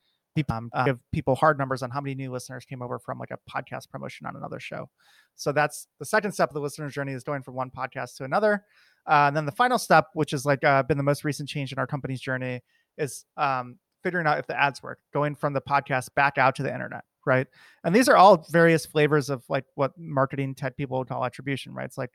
um, 0.49 0.69
uh, 0.73 0.83
give 0.85 0.99
people 1.11 1.35
hard 1.35 1.57
numbers 1.57 1.83
on 1.83 1.91
how 1.91 2.01
many 2.01 2.15
new 2.15 2.31
listeners 2.31 2.65
came 2.65 2.81
over 2.81 2.99
from 2.99 3.19
like 3.19 3.31
a 3.31 3.37
podcast 3.49 3.89
promotion 3.89 4.25
on 4.25 4.35
another 4.35 4.59
show. 4.59 4.89
So 5.35 5.51
that's 5.51 5.87
the 5.99 6.05
second 6.05 6.31
step 6.31 6.49
of 6.49 6.53
the 6.53 6.59
listener 6.59 6.89
journey 6.89 7.13
is 7.13 7.23
going 7.23 7.43
from 7.43 7.55
one 7.55 7.69
podcast 7.69 8.17
to 8.17 8.23
another. 8.23 8.63
Uh, 9.07 9.25
and 9.27 9.37
then 9.37 9.45
the 9.45 9.51
final 9.51 9.77
step, 9.77 10.07
which 10.13 10.31
has 10.31 10.45
like 10.45 10.63
uh, 10.63 10.83
been 10.83 10.97
the 10.97 11.03
most 11.03 11.23
recent 11.23 11.49
change 11.49 11.71
in 11.71 11.77
our 11.77 11.87
company's 11.87 12.21
journey, 12.21 12.61
is 12.97 13.25
um, 13.37 13.77
figuring 14.01 14.27
out 14.27 14.39
if 14.39 14.47
the 14.47 14.59
ads 14.59 14.81
work, 14.81 14.99
going 15.13 15.35
from 15.35 15.53
the 15.53 15.61
podcast 15.61 16.09
back 16.15 16.37
out 16.37 16.55
to 16.55 16.63
the 16.63 16.73
internet, 16.73 17.03
right? 17.25 17.47
And 17.83 17.95
these 17.95 18.09
are 18.09 18.15
all 18.15 18.45
various 18.51 18.85
flavors 18.85 19.29
of 19.29 19.43
like 19.49 19.65
what 19.75 19.91
marketing 19.97 20.55
tech 20.55 20.77
people 20.77 20.97
would 20.99 21.07
call 21.07 21.25
attribution, 21.25 21.73
right? 21.73 21.85
It's 21.85 21.97
like 21.97 22.11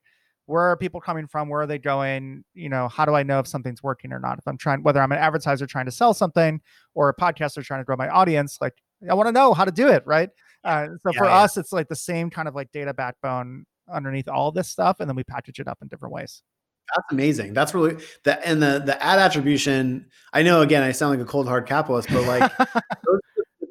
where 0.48 0.62
are 0.62 0.78
people 0.78 0.98
coming 0.98 1.26
from? 1.26 1.50
Where 1.50 1.60
are 1.60 1.66
they 1.66 1.78
going? 1.78 2.42
You 2.54 2.70
know, 2.70 2.88
how 2.88 3.04
do 3.04 3.14
I 3.14 3.22
know 3.22 3.38
if 3.38 3.46
something's 3.46 3.82
working 3.82 4.14
or 4.14 4.18
not? 4.18 4.38
If 4.38 4.48
I'm 4.48 4.56
trying, 4.56 4.82
whether 4.82 4.98
I'm 4.98 5.12
an 5.12 5.18
advertiser 5.18 5.66
trying 5.66 5.84
to 5.84 5.92
sell 5.92 6.14
something 6.14 6.62
or 6.94 7.10
a 7.10 7.14
podcaster 7.14 7.62
trying 7.62 7.80
to 7.80 7.84
grow 7.84 7.96
my 7.96 8.08
audience, 8.08 8.56
like 8.58 8.72
I 9.08 9.12
want 9.12 9.26
to 9.28 9.32
know 9.32 9.52
how 9.52 9.66
to 9.66 9.70
do 9.70 9.88
it, 9.88 10.02
right? 10.06 10.30
Uh, 10.64 10.86
so 11.02 11.12
Yeah, 11.12 11.18
for 11.18 11.26
yeah. 11.26 11.36
us, 11.36 11.58
it's 11.58 11.70
like 11.70 11.88
the 11.88 11.96
same 11.96 12.30
kind 12.30 12.48
of 12.48 12.54
like 12.54 12.72
data 12.72 12.94
backbone 12.94 13.66
underneath 13.92 14.26
all 14.26 14.50
this 14.50 14.68
stuff, 14.68 15.00
and 15.00 15.08
then 15.08 15.16
we 15.16 15.22
package 15.22 15.60
it 15.60 15.68
up 15.68 15.78
in 15.82 15.88
different 15.88 16.14
ways. 16.14 16.42
That's 16.96 17.12
amazing. 17.12 17.52
That's 17.52 17.74
really 17.74 18.02
the 18.24 18.46
and 18.48 18.62
the 18.62 18.82
the 18.84 19.00
ad 19.02 19.18
attribution. 19.18 20.06
I 20.32 20.42
know 20.42 20.62
again, 20.62 20.82
I 20.82 20.92
sound 20.92 21.18
like 21.18 21.28
a 21.28 21.30
cold 21.30 21.46
hard 21.46 21.66
capitalist, 21.66 22.08
but 22.10 22.26
like 22.26 22.50
those, 23.04 23.20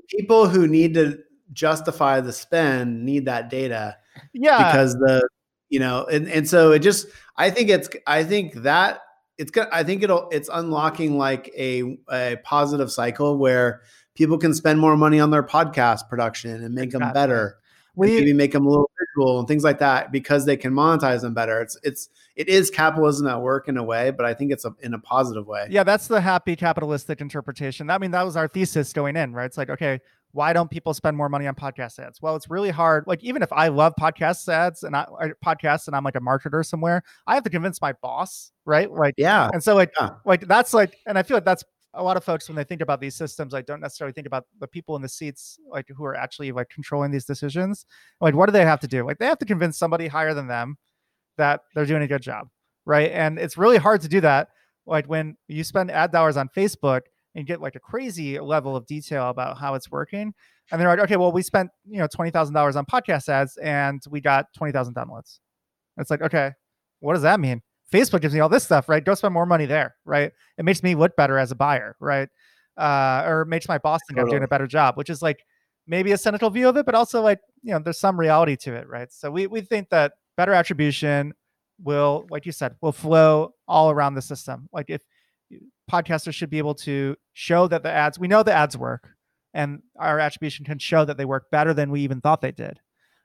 people 0.10 0.48
who 0.48 0.68
need 0.68 0.94
to 0.94 1.20
justify 1.54 2.20
the 2.22 2.34
spend 2.34 3.04
need 3.04 3.26
that 3.26 3.50
data 3.50 3.98
yeah, 4.34 4.58
because 4.58 4.94
the 4.94 5.28
you 5.70 5.80
know 5.80 6.06
and 6.12 6.28
and 6.28 6.48
so 6.48 6.72
it 6.72 6.80
just 6.80 7.08
I 7.38 7.50
think 7.50 7.70
it's 7.70 7.90
I 8.06 8.24
think 8.24 8.54
that 8.56 9.02
it's 9.38 9.52
gonna 9.52 9.70
I 9.72 9.84
think 9.84 10.04
it'll 10.04 10.30
it's 10.30 10.50
unlocking 10.52 11.18
like 11.18 11.52
a 11.58 11.98
a 12.12 12.38
positive 12.44 12.92
cycle 12.92 13.38
where 13.38 13.82
people 14.16 14.38
can 14.38 14.54
spend 14.54 14.80
more 14.80 14.98
money 14.98 15.20
on 15.20 15.30
their 15.30 15.44
podcast 15.44 16.10
production 16.10 16.64
and 16.64 16.74
make 16.74 16.92
them 16.92 17.14
better 17.14 17.58
we 17.98 18.08
maybe 18.10 18.34
make 18.34 18.52
them 18.52 18.66
a 18.66 18.70
little 18.70 18.92
visual 19.00 19.40
and 19.40 19.48
things 19.48 19.64
like 19.64 19.80
that 19.80 20.12
because 20.12 20.46
they 20.46 20.56
can 20.56 20.72
monetize 20.72 21.22
them 21.22 21.34
better. 21.34 21.60
It's 21.60 21.78
it's 21.82 22.10
it 22.36 22.48
is 22.48 22.70
capitalism 22.70 23.28
at 23.28 23.42
work 23.42 23.68
in 23.68 23.76
a 23.76 23.84
way, 23.84 24.12
but 24.12 24.24
I 24.24 24.36
think 24.36 24.52
it's 24.52 24.66
a, 24.66 24.76
in 24.82 24.94
a 24.94 25.00
positive 25.00 25.48
way. 25.48 25.66
yeah, 25.70 25.84
that's 25.84 26.08
the 26.08 26.22
happy 26.22 26.56
capitalistic 26.56 27.22
interpretation. 27.22 27.90
I 27.90 27.98
mean, 27.98 28.12
that 28.12 28.24
was 28.24 28.38
our 28.38 28.48
thesis 28.48 28.94
going 28.94 29.16
in, 29.16 29.34
right? 29.34 29.46
It's 29.46 29.58
like, 29.58 29.72
okay, 29.72 30.00
why 30.32 30.54
don't 30.54 30.70
people 30.70 30.94
spend 30.94 31.18
more 31.18 31.30
money 31.30 31.48
on 31.48 31.56
podcast 31.56 32.00
ads? 32.00 32.22
Well, 32.22 32.36
it's 32.36 32.50
really 32.50 32.70
hard. 32.70 33.06
Like, 33.08 33.24
even 33.24 33.42
if 33.42 33.52
I 33.52 33.70
love 33.70 33.94
podcast 34.00 34.48
ads 34.50 34.84
and 34.84 34.96
I 34.96 35.06
I- 35.20 35.32
podcasts 35.46 35.88
and 35.88 35.96
I'm 35.96 36.04
like 36.04 36.16
a 36.16 36.20
marketer 36.22 36.66
somewhere, 36.66 37.02
I 37.26 37.34
have 37.36 37.44
to 37.44 37.50
convince 37.50 37.82
my 37.82 37.94
boss, 38.02 38.52
right? 38.66 38.92
Like, 38.92 39.16
Yeah, 39.18 39.50
and 39.54 39.64
so 39.64 39.74
like, 39.76 39.92
Yeah. 40.00 40.12
like 40.26 40.42
that's 40.48 40.74
like, 40.74 40.98
and 41.08 41.18
I 41.18 41.24
feel 41.24 41.38
like 41.38 41.46
that's 41.46 41.64
a 41.94 42.04
lot 42.04 42.18
of 42.18 42.24
folks 42.24 42.48
when 42.48 42.56
they 42.56 42.64
think 42.64 42.82
about 42.82 43.00
these 43.02 43.16
systems, 43.16 43.54
like 43.54 43.66
don't 43.66 43.80
necessarily 43.82 44.14
think 44.14 44.28
about 44.28 44.44
the 44.60 44.68
people 44.68 44.96
in 44.96 45.02
the 45.02 45.10
seats, 45.10 45.58
like 45.72 45.88
who 45.96 46.06
are 46.06 46.16
actually 46.16 46.52
like 46.52 46.70
controlling 46.70 47.10
these 47.10 47.26
decisions. 47.26 47.86
Like, 48.22 48.36
what 48.36 48.46
do 48.46 48.52
they 48.52 48.66
have 48.66 48.82
to 48.82 48.88
do? 48.88 49.04
Like, 49.06 49.18
they 49.18 49.26
have 49.26 49.40
to 49.40 49.46
convince 49.46 49.80
somebody 49.80 50.08
higher 50.08 50.34
than 50.36 50.48
them 50.48 50.78
that 51.38 51.62
they're 51.74 51.86
doing 51.86 52.04
a 52.04 52.08
good 52.08 52.22
job. 52.22 52.48
right? 52.86 53.12
And 53.12 53.38
it's 53.40 53.58
really 53.58 53.78
hard 53.78 54.02
to 54.02 54.08
do 54.08 54.22
that. 54.22 54.50
Like 54.86 55.08
when 55.08 55.36
you 55.50 55.64
spend 55.66 55.92
ad 55.92 56.12
dollars 56.12 56.38
on 56.38 56.48
Facebook 56.56 57.02
and 57.38 57.46
get 57.46 57.62
like 57.62 57.76
a 57.76 57.80
crazy 57.80 58.40
level 58.40 58.76
of 58.76 58.88
detail 58.88 59.30
about 59.30 59.60
how 59.60 59.76
it's 59.76 59.90
working, 59.92 60.34
and 60.72 60.82
they're 60.82 60.90
like, 60.90 61.00
okay, 61.00 61.16
well, 61.16 61.32
we 61.32 61.44
spent 61.44 61.70
you 61.88 62.00
know 62.00 62.08
twenty 62.08 62.32
thousand 62.32 62.56
dollars 62.56 62.76
on 62.76 62.86
podcast 62.86 63.30
ads 63.30 63.56
and 63.58 64.02
we 64.10 64.20
got 64.20 64.48
twenty 64.54 64.74
thousand 64.74 64.96
downloads. 64.96 65.40
It's 65.98 66.10
like, 66.10 66.22
okay, 66.22 66.52
what 67.00 67.14
does 67.14 67.22
that 67.22 67.40
mean? 67.40 67.62
Facebook 67.94 68.22
gives 68.22 68.34
me 68.34 68.40
all 68.40 68.50
this 68.50 68.64
stuff, 68.64 68.90
right? 68.90 69.06
Go 69.06 69.14
spend 69.14 69.34
more 69.34 69.46
money 69.46 69.66
there, 69.66 69.96
right? 70.04 70.32
It 70.58 70.66
makes 70.66 70.84
me 70.84 70.96
look 70.96 71.16
better 71.16 71.38
as 71.38 71.52
a 71.52 71.56
buyer, 71.56 71.96
right? 72.00 72.28
Uh, 72.76 73.24
or 73.26 73.46
makes 73.46 73.68
my 73.68 73.78
boss 73.78 74.02
think 74.08 74.20
I'm 74.20 74.28
doing 74.28 74.44
a 74.44 74.48
better 74.48 74.68
job, 74.68 74.98
which 74.98 75.10
is 75.10 75.22
like 75.22 75.46
maybe 75.86 76.12
a 76.12 76.18
cynical 76.18 76.50
view 76.50 76.68
of 76.68 76.76
it, 76.76 76.86
but 76.86 76.96
also 76.96 77.22
like 77.22 77.40
you 77.62 77.72
know, 77.72 77.80
there's 77.80 78.00
some 78.00 78.20
reality 78.20 78.56
to 78.58 78.74
it, 78.74 78.88
right? 78.90 79.12
So 79.14 79.30
we 79.30 79.46
we 79.46 79.62
think 79.62 79.90
that 79.90 80.14
better 80.36 80.54
attribution 80.54 81.34
will, 81.84 82.26
like 82.32 82.48
you 82.48 82.52
said, 82.52 82.76
will 82.82 82.92
flow 82.92 83.54
all 83.68 83.92
around 83.92 84.16
the 84.16 84.22
system. 84.24 84.68
Like 84.74 84.90
if 84.90 85.04
podcasters 85.92 86.34
should 86.34 86.50
be 86.50 86.58
able 86.58 86.76
to 86.76 87.16
show 87.34 87.68
that 87.68 87.84
the 87.84 87.92
ads, 87.92 88.20
we 88.20 88.28
know 88.28 88.44
the 88.44 88.54
ads 88.54 88.78
work, 88.78 89.10
and 89.54 89.82
our 89.98 90.20
attribution 90.20 90.66
can 90.66 90.80
show 90.80 91.06
that 91.06 91.18
they 91.18 91.26
work 91.26 91.50
better 91.52 91.74
than 91.74 91.92
we 91.92 92.02
even 92.02 92.22
thought 92.22 92.42
they 92.42 92.52
did. 92.52 92.80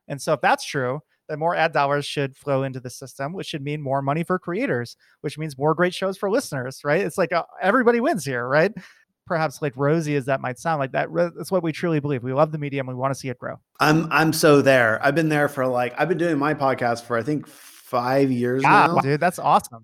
And 0.09 0.21
so 0.21 0.33
if 0.33 0.41
that's 0.41 0.65
true, 0.65 1.01
then 1.29 1.39
more 1.39 1.55
ad 1.55 1.73
dollars 1.73 2.05
should 2.05 2.37
flow 2.37 2.63
into 2.63 2.81
the 2.81 2.91
system, 2.91 3.33
which 3.33 3.47
should 3.47 3.63
mean 3.63 3.81
more 3.81 4.03
money 4.03 4.25
for 4.25 4.39
creators, 4.39 4.97
which 5.21 5.39
means 5.39 5.57
more 5.57 5.75
great 5.75 5.95
shows 5.95 6.19
for 6.19 6.31
listeners, 6.31 6.81
right? 6.85 7.01
It's 7.01 7.19
like 7.19 7.33
uh, 7.33 7.45
everybody 7.61 8.01
wins 8.01 8.25
here, 8.25 8.47
right? 8.47 8.73
Perhaps 9.27 9.63
like 9.63 9.73
rosy 9.77 10.17
as 10.17 10.27
that 10.27 10.41
might 10.41 10.59
sound, 10.59 10.81
like 10.81 10.93
that. 10.93 11.09
That's 11.37 11.53
what 11.53 11.63
we 11.63 11.71
truly 11.73 12.01
believe. 12.01 12.25
We 12.25 12.33
love 12.33 12.51
the 12.51 12.59
medium. 12.59 12.87
We 12.87 12.95
want 12.95 13.15
to 13.15 13.19
see 13.19 13.29
it 13.29 13.39
grow. 13.39 13.61
I'm 13.79 14.09
I'm 14.11 14.33
so 14.33 14.63
there. 14.63 14.99
I've 15.03 15.15
been 15.15 15.29
there 15.29 15.49
for 15.49 15.67
like 15.67 15.95
I've 15.97 16.09
been 16.09 16.19
doing 16.19 16.39
my 16.39 16.55
podcast 16.55 17.05
for 17.05 17.17
I 17.17 17.23
think 17.23 17.47
five 17.47 18.33
years 18.33 18.63
now. 18.63 18.99
Dude, 18.99 19.21
that's 19.21 19.39
awesome. 19.39 19.83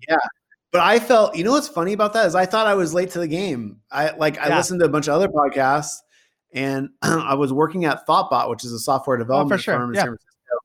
But 0.71 0.81
I 0.81 0.99
felt, 0.99 1.35
you 1.35 1.43
know 1.43 1.51
what's 1.51 1.67
funny 1.67 1.93
about 1.93 2.13
that 2.13 2.27
is 2.27 2.35
I 2.35 2.45
thought 2.45 2.67
I 2.67 2.75
was 2.75 2.93
late 2.93 3.09
to 3.11 3.19
the 3.19 3.27
game. 3.27 3.77
I 3.91 4.11
like 4.11 4.37
I 4.37 4.55
listened 4.55 4.79
to 4.81 4.85
a 4.85 4.89
bunch 4.89 5.07
of 5.07 5.15
other 5.15 5.27
podcasts 5.27 5.95
and 6.53 6.89
I 7.01 7.33
was 7.33 7.51
working 7.51 7.85
at 7.85 8.05
Thoughtbot, 8.07 8.49
which 8.49 8.63
is 8.63 8.71
a 8.71 8.79
software 8.79 9.17
development 9.17 9.59
Oh, 9.59 9.61
sure. 9.63 9.75
firm 9.77 9.89
in 9.89 9.95
Yeah. 9.95 10.01
San 10.01 10.07
Francisco. 10.09 10.55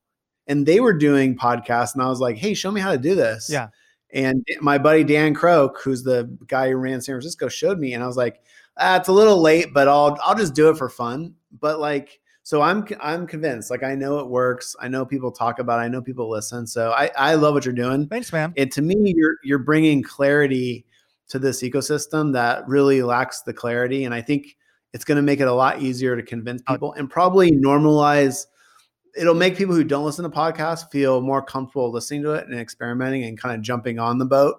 And 0.47 0.65
they 0.65 0.79
were 0.79 0.93
doing 0.93 1.35
podcasts 1.35 1.93
and 1.95 2.03
I 2.03 2.07
was 2.07 2.19
like, 2.19 2.37
"Hey, 2.37 2.53
show 2.53 2.69
me 2.69 2.81
how 2.81 2.91
to 2.91 2.99
do 2.99 3.15
this." 3.15 3.49
Yeah. 3.51 3.69
And 4.13 4.45
my 4.61 4.77
buddy 4.77 5.03
Dan 5.03 5.33
Croak, 5.33 5.81
who's 5.81 6.03
the 6.03 6.29
guy 6.47 6.69
who 6.69 6.75
ran 6.77 7.01
San 7.01 7.15
Francisco, 7.15 7.47
showed 7.49 7.79
me 7.79 7.93
and 7.95 8.03
I 8.03 8.07
was 8.07 8.15
like, 8.17 8.41
ah, 8.77 8.97
"It's 8.97 9.07
a 9.09 9.11
little 9.13 9.41
late, 9.41 9.73
but 9.73 9.87
I'll 9.87 10.17
I'll 10.23 10.35
just 10.35 10.53
do 10.53 10.69
it 10.69 10.77
for 10.77 10.87
fun." 10.87 11.33
But 11.59 11.79
like 11.79 12.19
so 12.47 12.61
I'm 12.61 12.85
I'm 13.01 13.25
convinced. 13.25 13.71
Like 13.71 13.81
I 13.81 13.95
know 13.95 14.19
it 14.19 14.27
works. 14.29 14.75
I 14.79 14.87
know 14.87 15.03
people 15.03 15.31
talk 15.31 15.57
about 15.57 15.79
it. 15.79 15.83
I 15.83 15.87
know 15.87 15.99
people 15.99 16.29
listen. 16.29 16.67
So 16.67 16.91
I 16.91 17.09
I 17.17 17.33
love 17.33 17.55
what 17.55 17.65
you're 17.65 17.73
doing 17.73 18.07
Thanks, 18.07 18.31
man. 18.31 18.53
and 18.55 18.71
to 18.71 18.83
me 18.83 18.95
you're 19.17 19.37
you're 19.43 19.57
bringing 19.57 20.03
clarity 20.03 20.85
to 21.29 21.39
this 21.39 21.63
ecosystem 21.63 22.31
that 22.33 22.67
really 22.67 23.01
lacks 23.01 23.41
the 23.41 23.51
clarity 23.51 24.03
and 24.05 24.13
i 24.13 24.21
think 24.21 24.55
it's 24.93 25.03
going 25.03 25.15
to 25.15 25.23
make 25.23 25.39
it 25.39 25.47
a 25.47 25.51
lot 25.53 25.81
easier 25.81 26.15
to 26.15 26.21
convince 26.21 26.61
Uh, 26.67 26.73
people 26.73 26.93
and 26.93 27.09
probably 27.09 27.49
normalize 27.51 28.45
it'll 29.17 29.33
make 29.33 29.57
people 29.57 29.73
who 29.73 29.83
don't 29.83 30.05
listen 30.05 30.21
to 30.23 30.29
podcasts 30.29 30.89
feel 30.91 31.21
more 31.21 31.41
comfortable 31.41 31.91
listening 31.91 32.21
to 32.21 32.33
it 32.33 32.45
and 32.47 32.59
experimenting 32.59 33.23
and 33.23 33.39
kind 33.39 33.55
of 33.55 33.61
jumping 33.63 33.97
on 33.97 34.19
the 34.19 34.25
boat 34.25 34.55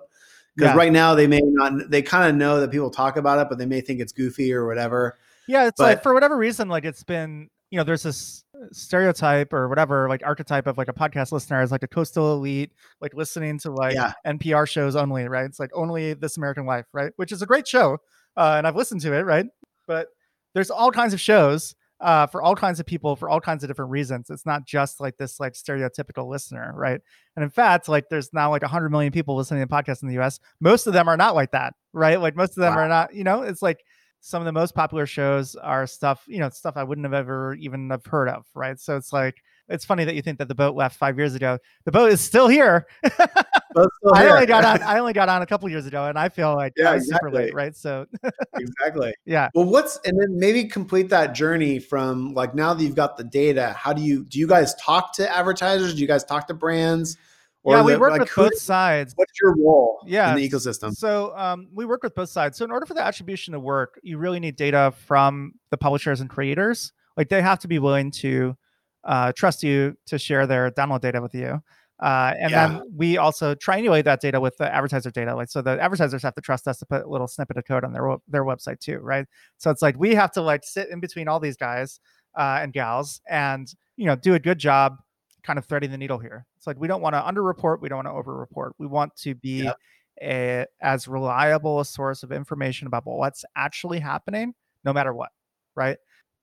because 0.56 0.72
Yeah. 0.72 0.76
right 0.76 0.92
now 0.92 1.14
they 1.14 1.28
may 1.28 1.40
not 1.40 1.88
they 1.88 2.02
kind 2.02 2.28
of 2.28 2.34
know 2.34 2.58
that 2.60 2.72
people 2.72 2.90
talk 2.90 3.16
about 3.16 3.38
it 3.38 3.48
but 3.48 3.58
they 3.58 3.66
may 3.66 3.80
think 3.80 4.00
it's 4.00 4.12
goofy 4.12 4.52
or 4.52 4.66
whatever 4.66 5.18
Yeah, 5.46 5.68
it's 5.68 5.78
like 5.78 6.02
for 6.02 6.14
whatever 6.14 6.36
reason, 6.36 6.68
like 6.68 6.84
it's 6.84 7.04
been, 7.04 7.48
you 7.70 7.78
know, 7.78 7.84
there's 7.84 8.02
this 8.04 8.44
stereotype 8.72 9.52
or 9.52 9.68
whatever, 9.68 10.08
like 10.08 10.22
archetype 10.24 10.66
of 10.66 10.78
like 10.78 10.88
a 10.88 10.92
podcast 10.92 11.32
listener 11.32 11.60
as 11.60 11.70
like 11.72 11.82
a 11.82 11.88
coastal 11.88 12.32
elite, 12.34 12.72
like 13.00 13.12
listening 13.14 13.58
to 13.60 13.70
like 13.70 13.94
Yeah. 13.94 14.12
NPR 14.26 14.68
shows 14.68 14.96
only, 14.96 15.28
right? 15.28 15.44
It's 15.44 15.58
like 15.60 15.70
only 15.74 16.14
This 16.14 16.36
American 16.36 16.66
Life, 16.66 16.86
right? 16.92 17.12
Which 17.16 17.32
is 17.32 17.42
a 17.42 17.46
great 17.46 17.66
show, 17.66 17.98
uh, 18.36 18.54
and 18.58 18.66
I've 18.66 18.76
listened 18.76 19.00
to 19.02 19.12
it, 19.14 19.22
right? 19.22 19.46
But 19.86 20.08
there's 20.54 20.70
all 20.70 20.90
kinds 20.90 21.12
of 21.14 21.20
shows 21.20 21.74
uh, 22.00 22.26
for 22.26 22.42
all 22.42 22.54
kinds 22.54 22.78
of 22.78 22.84
people 22.86 23.16
for 23.16 23.28
all 23.30 23.40
kinds 23.40 23.64
of 23.64 23.68
different 23.70 23.90
reasons. 23.90 24.28
It's 24.30 24.44
not 24.46 24.66
just 24.66 25.00
like 25.00 25.16
this 25.16 25.40
like 25.40 25.54
stereotypical 25.54 26.28
listener, 26.28 26.72
right? 26.74 27.00
And 27.36 27.42
in 27.42 27.50
fact, 27.50 27.88
like 27.88 28.08
there's 28.10 28.32
now 28.34 28.50
like 28.50 28.62
100 28.62 28.90
million 28.90 29.12
people 29.12 29.34
listening 29.34 29.66
to 29.66 29.66
podcasts 29.66 30.02
in 30.02 30.08
the 30.08 30.14
U.S. 30.14 30.38
Most 30.60 30.86
of 30.86 30.92
them 30.92 31.08
are 31.08 31.16
not 31.16 31.34
like 31.34 31.52
that, 31.52 31.72
right? 31.92 32.20
Like 32.20 32.36
most 32.36 32.50
of 32.50 32.56
them 32.62 32.74
Wow. 32.74 32.82
are 32.82 32.88
not. 32.88 33.14
You 33.14 33.24
know, 33.24 33.42
it's 33.42 33.62
like 33.62 33.82
some 34.26 34.42
of 34.42 34.46
the 34.46 34.52
most 34.52 34.74
popular 34.74 35.06
shows 35.06 35.54
are 35.54 35.86
stuff 35.86 36.24
you 36.26 36.40
know 36.40 36.48
stuff 36.48 36.76
i 36.76 36.82
wouldn't 36.82 37.04
have 37.04 37.14
ever 37.14 37.54
even 37.54 37.88
have 37.90 38.04
heard 38.04 38.28
of 38.28 38.44
right 38.54 38.80
so 38.80 38.96
it's 38.96 39.12
like 39.12 39.36
it's 39.68 39.84
funny 39.84 40.04
that 40.04 40.16
you 40.16 40.22
think 40.22 40.36
that 40.38 40.48
the 40.48 40.54
boat 40.54 40.74
left 40.74 40.96
five 40.96 41.16
years 41.16 41.36
ago 41.36 41.56
the 41.84 41.92
boat 41.92 42.10
is 42.10 42.20
still 42.20 42.48
here 42.48 42.88
still 43.04 44.14
i 44.14 44.26
only 44.28 44.44
got 44.44 44.64
on 44.64 44.82
i 44.86 44.98
only 44.98 45.12
got 45.12 45.28
on 45.28 45.42
a 45.42 45.46
couple 45.46 45.68
years 45.68 45.86
ago 45.86 46.06
and 46.06 46.18
i 46.18 46.28
feel 46.28 46.56
like 46.56 46.72
Yeah, 46.76 46.94
was 46.94 47.08
super 47.08 47.30
late 47.30 47.54
right 47.54 47.76
so 47.76 48.04
exactly 48.58 49.14
yeah 49.26 49.48
Well, 49.54 49.66
what's 49.66 50.00
and 50.04 50.20
then 50.20 50.36
maybe 50.36 50.64
complete 50.64 51.08
that 51.10 51.32
journey 51.32 51.78
from 51.78 52.34
like 52.34 52.52
now 52.52 52.74
that 52.74 52.82
you've 52.82 52.96
got 52.96 53.16
the 53.16 53.24
data. 53.24 53.74
How 53.78 53.92
do 53.92 54.02
you 54.02 54.24
do? 54.24 54.38
You 54.38 54.46
guys 54.46 54.74
talk 54.74 55.12
to 55.14 55.36
advertisers? 55.36 55.94
Do 55.94 56.00
you 56.00 56.06
guys 56.06 56.24
talk 56.24 56.48
to 56.48 56.54
brands? 56.54 57.16
Yeah 57.72 57.82
we 57.82 57.92
the- 57.92 57.98
work 57.98 58.10
like, 58.12 58.20
with 58.20 58.34
both 58.34 58.58
sides 58.58 59.12
What's 59.16 59.32
your 59.40 59.54
role 59.56 60.00
Yeah, 60.06 60.30
in 60.30 60.36
the 60.36 60.48
ecosystem? 60.48 60.94
So 60.94 61.36
um, 61.36 61.68
we 61.72 61.84
work 61.84 62.02
with 62.02 62.14
both 62.14 62.28
sides. 62.28 62.58
So 62.58 62.64
in 62.64 62.70
order 62.70 62.86
for 62.86 62.94
the 62.94 63.04
attribution 63.04 63.52
to 63.52 63.60
work, 63.60 63.98
you 64.02 64.18
really 64.18 64.40
need 64.40 64.56
data 64.56 64.92
from 65.06 65.54
the 65.70 65.76
publishers 65.76 66.20
and 66.20 66.28
creators. 66.30 66.92
Like 67.16 67.28
they 67.28 67.42
have 67.42 67.58
to 67.60 67.68
be 67.68 67.78
willing 67.78 68.10
to 68.12 68.56
uh, 69.04 69.32
trust 69.32 69.62
you 69.62 69.96
to 70.06 70.18
share 70.18 70.46
their 70.46 70.70
download 70.70 71.00
data 71.00 71.20
with 71.22 71.34
you. 71.34 71.62
Uh, 71.98 72.34
and 72.38 72.50
Yeah. 72.50 72.66
then 72.68 72.82
we 72.94 73.16
also 73.16 73.54
triangulate 73.54 74.04
that 74.04 74.20
data 74.20 74.38
with 74.38 74.54
the 74.58 74.72
advertiser 74.72 75.10
data. 75.10 75.34
Like 75.34 75.48
so, 75.48 75.62
the 75.62 75.80
advertisers 75.80 76.22
have 76.22 76.34
to 76.34 76.42
trust 76.42 76.68
us 76.68 76.78
to 76.80 76.86
put 76.86 77.04
a 77.04 77.08
little 77.08 77.26
snippet 77.26 77.56
of 77.56 77.64
code 77.64 77.84
on 77.84 77.92
their 77.94 78.16
their 78.28 78.44
website 78.44 78.80
too, 78.80 78.98
right? 78.98 79.26
So 79.56 79.70
it's 79.70 79.80
like 79.80 79.98
we 79.98 80.14
have 80.14 80.30
to 80.32 80.42
like 80.42 80.62
sit 80.62 80.90
in 80.90 81.00
between 81.00 81.26
all 81.26 81.40
these 81.40 81.56
guys 81.56 82.00
uh, 82.36 82.58
and 82.60 82.72
gals, 82.72 83.22
and 83.30 83.66
you 83.96 84.04
know, 84.04 84.14
do 84.14 84.34
a 84.34 84.38
good 84.38 84.58
job, 84.58 84.98
kind 85.46 85.58
of 85.58 85.64
threading 85.66 85.90
the 85.90 85.98
needle 85.98 86.18
here. 86.18 86.44
It's 86.56 86.66
like 86.66 86.78
we 86.78 86.88
don't 86.88 87.00
want 87.00 87.14
to 87.14 87.20
underreport, 87.20 87.80
we 87.80 87.88
don't 87.88 88.04
want 88.04 88.08
to 88.08 88.12
overreport. 88.12 88.74
We 88.78 88.86
want 88.86 89.14
to 89.18 89.34
be 89.34 89.62
Yep. 89.64 89.76
a, 90.22 90.66
as 90.82 91.06
reliable 91.06 91.80
a 91.80 91.84
source 91.84 92.22
of 92.22 92.32
information 92.32 92.86
about 92.86 93.04
what's 93.06 93.44
actually 93.56 94.00
happening, 94.00 94.54
no 94.84 94.92
matter 94.92 95.14
what, 95.14 95.30
right? 95.74 95.98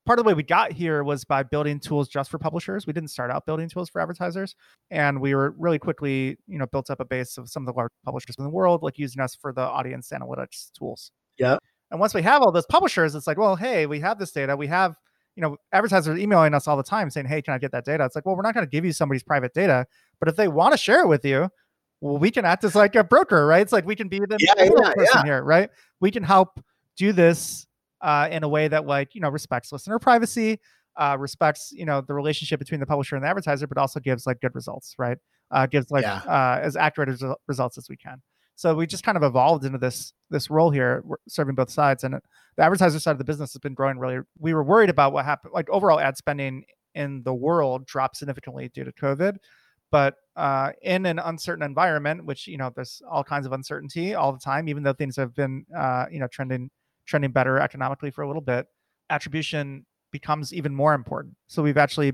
Part 0.06 0.20
of 0.20 0.26
the 0.26 0.28
way 0.28 0.34
we 0.34 0.44
got 0.44 0.74
here 0.74 1.04
was 1.04 1.24
by 1.24 1.44
building 1.44 1.80
tools 1.80 2.10
just 2.10 2.30
for 2.30 2.38
publishers. 2.38 2.86
We 2.86 2.92
didn't 2.94 3.10
start 3.10 3.32
out 3.32 3.46
building 3.46 3.70
tools 3.70 3.90
for 3.90 4.02
advertisers, 4.02 4.54
and 4.92 5.22
we 5.22 5.34
were 5.34 5.56
really 5.58 5.80
quickly, 5.80 6.38
you 6.46 6.58
know, 6.58 6.66
built 6.66 6.90
up 6.90 7.00
a 7.00 7.06
base 7.06 7.38
of 7.38 7.50
some 7.50 7.64
of 7.64 7.68
the 7.68 7.78
large 7.78 7.92
publishers 8.04 8.36
in 8.38 8.44
the 8.44 8.50
world, 8.50 8.84
like 8.84 9.00
using 9.00 9.22
us 9.22 9.34
for 9.34 9.54
the 9.54 9.62
audience 9.62 10.10
analytics 10.14 10.72
tools. 10.78 11.12
Yep. 11.38 11.60
And 11.90 12.00
once 12.00 12.14
we 12.14 12.22
have 12.22 12.42
all 12.42 12.52
those 12.52 12.66
publishers, 12.66 13.16
it's 13.16 13.28
like, 13.28 13.38
well, 13.38 13.56
hey, 13.56 13.86
we 13.86 14.02
have 14.02 14.20
this 14.20 14.32
data. 14.32 14.58
We 14.58 14.68
have, 14.68 14.98
you 15.36 15.42
know, 15.42 15.58
advertisers 15.72 16.20
emailing 16.20 16.54
us 16.54 16.68
all 16.68 16.78
the 16.78 16.84
time 16.84 17.10
saying, 17.10 17.26
hey, 17.28 17.42
can 17.42 17.54
I 17.54 17.58
get 17.58 17.72
that 17.72 17.86
data? 17.86 18.06
It's 18.06 18.16
like, 18.16 18.26
well, 18.26 18.36
we're 18.36 18.44
not 18.44 18.54
going 18.54 18.66
to 18.66 18.70
give 18.70 18.86
you 18.86 18.92
somebody's 18.92 19.24
private 19.24 19.54
data, 19.54 19.86
but 20.20 20.30
if 20.30 20.36
they 20.36 20.48
want 20.48 20.74
to 20.74 20.78
share 20.78 21.02
it 21.02 21.08
with 21.08 21.26
you, 21.26 21.50
well, 22.02 22.18
we 22.18 22.32
can 22.32 22.46
act 22.46 22.64
as 22.64 22.76
like 22.76 22.96
a 22.96 23.04
broker, 23.04 23.48
right? 23.48 23.62
It's 23.62 23.72
like 23.72 23.86
we 23.86 23.96
can 23.96 24.10
be 24.10 24.20
the 24.20 24.38
Yeah, 24.40 24.54
yeah, 24.58 24.94
person 24.96 25.26
here, 25.26 25.44
right? 25.44 25.70
We 26.02 26.12
can 26.12 26.24
help 26.24 26.60
do 26.98 27.14
this 27.14 27.66
uh, 28.02 28.28
in 28.30 28.44
a 28.44 28.48
way 28.48 28.68
that, 28.68 28.86
like, 28.86 29.16
you 29.16 29.22
know, 29.22 29.30
respects 29.30 29.72
listener 29.72 30.00
privacy, 30.00 30.60
uh, 30.98 31.16
respects, 31.20 31.72
you 31.72 31.86
know, 31.86 32.02
the 32.02 32.14
relationship 32.14 32.60
between 32.60 32.80
the 32.80 32.86
publisher 32.86 33.16
and 33.16 33.24
the 33.24 33.30
advertiser, 33.30 33.66
but 33.68 33.78
also 33.78 34.00
gives 34.00 34.28
like 34.28 34.42
good 34.42 34.54
results, 34.54 34.96
right? 34.98 35.18
Uh, 35.50 35.66
gives 35.66 35.90
like 35.92 36.04
Yeah. 36.04 36.22
uh, 36.28 36.60
as 36.62 36.76
accurate 36.76 37.10
as 37.10 37.24
results 37.48 37.78
as 37.78 37.88
we 37.90 37.96
can. 37.96 38.22
So 38.56 38.76
we 38.76 38.86
just 38.86 39.04
kind 39.04 39.18
of 39.18 39.24
evolved 39.24 39.66
into 39.66 39.78
this 39.78 40.14
this 40.30 40.50
role 40.50 40.70
here, 40.70 41.04
serving 41.28 41.56
both 41.56 41.70
sides, 41.70 42.04
and 42.04 42.16
the 42.56 42.64
advertiser 42.64 43.00
side 43.00 43.12
of 43.12 43.18
the 43.18 43.24
business 43.24 43.54
has 43.54 43.60
been 43.60 43.74
growing 43.74 43.98
really. 43.98 44.20
We 44.40 44.54
were 44.54 44.64
worried 44.64 44.90
about 44.90 45.14
what 45.14 45.26
happened, 45.26 45.54
like 45.54 45.70
overall 45.70 46.00
ad 46.00 46.18
spending 46.18 46.66
in 46.96 47.24
the 47.24 47.34
world 47.34 47.86
dropped 47.86 48.18
significantly 48.18 48.70
due 48.70 48.84
to 48.84 48.92
COVID, 48.92 49.38
but 49.92 50.16
uh, 50.36 50.72
in 50.82 51.06
an 51.06 51.20
uncertain 51.20 51.64
environment, 51.64 52.26
which 52.26 52.48
you 52.48 52.58
know 52.58 52.72
there's 52.76 53.02
all 53.10 53.24
kinds 53.24 53.46
of 53.46 53.54
uncertainty 53.54 54.14
all 54.14 54.32
the 54.32 54.40
time, 54.40 54.68
even 54.68 54.84
though 54.84 54.94
things 54.94 55.16
have 55.16 55.34
been 55.34 55.66
uh, 55.76 56.06
you 56.12 56.20
know 56.20 56.28
trending 56.28 56.70
trending 57.06 57.32
better 57.32 57.60
economically 57.60 58.12
for 58.12 58.24
a 58.24 58.28
little 58.28 58.42
bit, 58.42 58.68
attribution 59.10 59.86
becomes 60.12 60.54
even 60.54 60.74
more 60.74 60.94
important. 60.94 61.36
So 61.48 61.64
we've 61.64 61.78
actually 61.78 62.14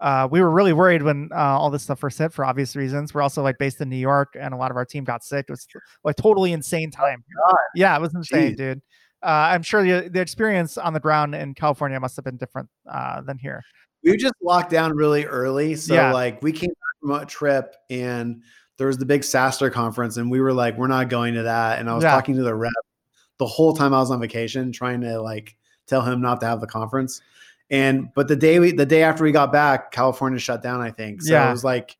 uh, 0.00 0.28
we 0.30 0.40
were 0.40 0.50
really 0.50 0.72
worried 0.72 1.02
when 1.02 1.28
uh, 1.32 1.38
all 1.38 1.70
this 1.70 1.82
stuff 1.82 1.98
first 1.98 2.18
hit 2.18 2.32
for 2.32 2.44
obvious 2.44 2.76
reasons. 2.76 3.14
We're 3.14 3.22
also 3.22 3.42
like 3.42 3.58
based 3.58 3.80
in 3.80 3.88
New 3.88 3.96
York, 3.96 4.36
and 4.38 4.52
a 4.52 4.56
lot 4.56 4.70
of 4.70 4.76
our 4.76 4.84
team 4.84 5.04
got 5.04 5.24
sick. 5.24 5.46
It 5.48 5.52
was 5.52 5.66
like 6.04 6.16
totally 6.16 6.52
insane 6.52 6.90
time. 6.90 7.24
God. 7.46 7.56
Yeah, 7.74 7.96
it 7.96 8.00
was 8.00 8.14
insane, 8.14 8.52
Jeez. 8.52 8.56
dude. 8.56 8.82
Uh, 9.22 9.50
I'm 9.50 9.62
sure 9.62 9.82
the, 9.82 10.08
the 10.08 10.20
experience 10.20 10.76
on 10.76 10.92
the 10.92 11.00
ground 11.00 11.34
in 11.34 11.54
California 11.54 11.98
must 11.98 12.16
have 12.16 12.24
been 12.24 12.36
different 12.36 12.68
uh, 12.88 13.22
than 13.22 13.38
here. 13.38 13.62
We 14.04 14.16
just 14.16 14.34
locked 14.42 14.70
down 14.70 14.94
really 14.94 15.24
early. 15.24 15.74
So 15.74 15.94
Yeah. 15.94 16.12
like 16.12 16.40
we 16.42 16.52
came 16.52 16.68
back 16.68 17.00
from 17.00 17.10
a 17.12 17.26
trip 17.26 17.74
and 17.90 18.42
there 18.76 18.86
was 18.86 18.98
the 18.98 19.06
big 19.06 19.22
SaaStr 19.22 19.72
conference 19.72 20.18
and 20.18 20.30
we 20.30 20.38
were 20.40 20.52
like, 20.52 20.76
we're 20.76 20.86
not 20.86 21.08
going 21.08 21.34
to 21.34 21.42
that. 21.44 21.80
And 21.80 21.90
I 21.90 21.94
was 21.94 22.04
Yeah. 22.04 22.10
talking 22.10 22.36
to 22.36 22.42
the 22.42 22.54
rep 22.54 22.72
the 23.38 23.46
whole 23.46 23.74
time 23.74 23.92
I 23.92 23.98
was 23.98 24.10
on 24.10 24.20
vacation, 24.20 24.70
trying 24.70 25.00
to 25.00 25.20
like 25.20 25.56
tell 25.88 26.02
him 26.02 26.20
not 26.20 26.40
to 26.40 26.46
have 26.46 26.60
the 26.60 26.66
conference. 26.66 27.20
And 27.70 28.08
but 28.14 28.28
the 28.28 28.36
day 28.36 28.58
we 28.60 28.72
the 28.72 28.86
day 28.86 29.02
after 29.02 29.24
we 29.24 29.32
got 29.32 29.52
back, 29.52 29.90
California 29.92 30.38
shut 30.38 30.62
down, 30.62 30.80
I 30.80 30.90
think. 30.90 31.22
So 31.22 31.32
Yeah. 31.32 31.48
it 31.48 31.52
was 31.52 31.64
like 31.64 31.96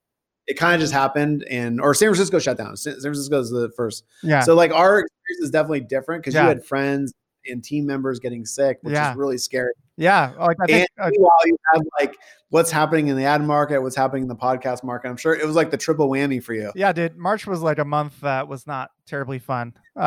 it 0.47 0.55
kind 0.57 0.75
of 0.77 0.81
just 0.81 0.93
happened, 0.93 1.45
and 1.51 1.81
or 1.81 1.93
San 1.93 2.09
Francisco 2.09 2.39
shut 2.39 2.57
down. 2.57 2.77
San, 2.77 3.01
Francisco 3.01 3.41
is 3.41 3.51
the 3.51 3.71
first. 3.77 4.05
Yeah. 4.23 4.41
So 4.43 4.55
like 4.55 4.71
our 4.73 5.01
experience 5.01 5.43
is 5.45 5.51
definitely 5.51 5.81
different 5.81 6.23
because 6.23 6.35
Yeah. 6.35 6.43
you 6.43 6.49
had 6.49 6.65
friends 6.65 7.13
and 7.49 7.63
team 7.65 7.85
members 7.87 8.21
getting 8.21 8.45
sick, 8.45 8.79
which 8.83 8.95
Yeah. 8.95 9.11
is 9.11 9.17
really 9.17 9.39
scary. 9.39 9.73
yeah. 9.97 10.33
Like 10.39 10.57
I 10.61 10.67
think 10.67 10.89
And 10.99 11.07
uh, 11.07 11.11
meanwhile, 11.11 11.33
you 11.47 11.57
have 11.73 11.83
like 12.01 12.17
what's 12.51 12.71
happening 12.71 13.09
in 13.09 13.17
the 13.17 13.25
ad 13.25 13.43
market, 13.43 13.81
what's 13.81 13.97
happening 13.97 14.23
in 14.23 14.29
the 14.29 14.37
podcast 14.37 14.85
market. 14.85 15.09
I'm 15.09 15.17
sure 15.17 15.35
it 15.35 15.45
was 15.47 15.57
like 15.57 15.71
the 15.73 15.77
triple 15.77 16.09
whammy 16.09 16.41
for 16.43 16.55
you. 16.55 16.71
Yeah, 16.77 16.93
dude. 16.93 17.17
March 17.17 17.45
was 17.47 17.61
like 17.61 17.79
a 17.81 17.85
month 17.85 18.21
that 18.21 18.47
was 18.47 18.67
not 18.69 18.91
terribly 19.07 19.39
fun. 19.41 19.75
Uh, 19.97 19.99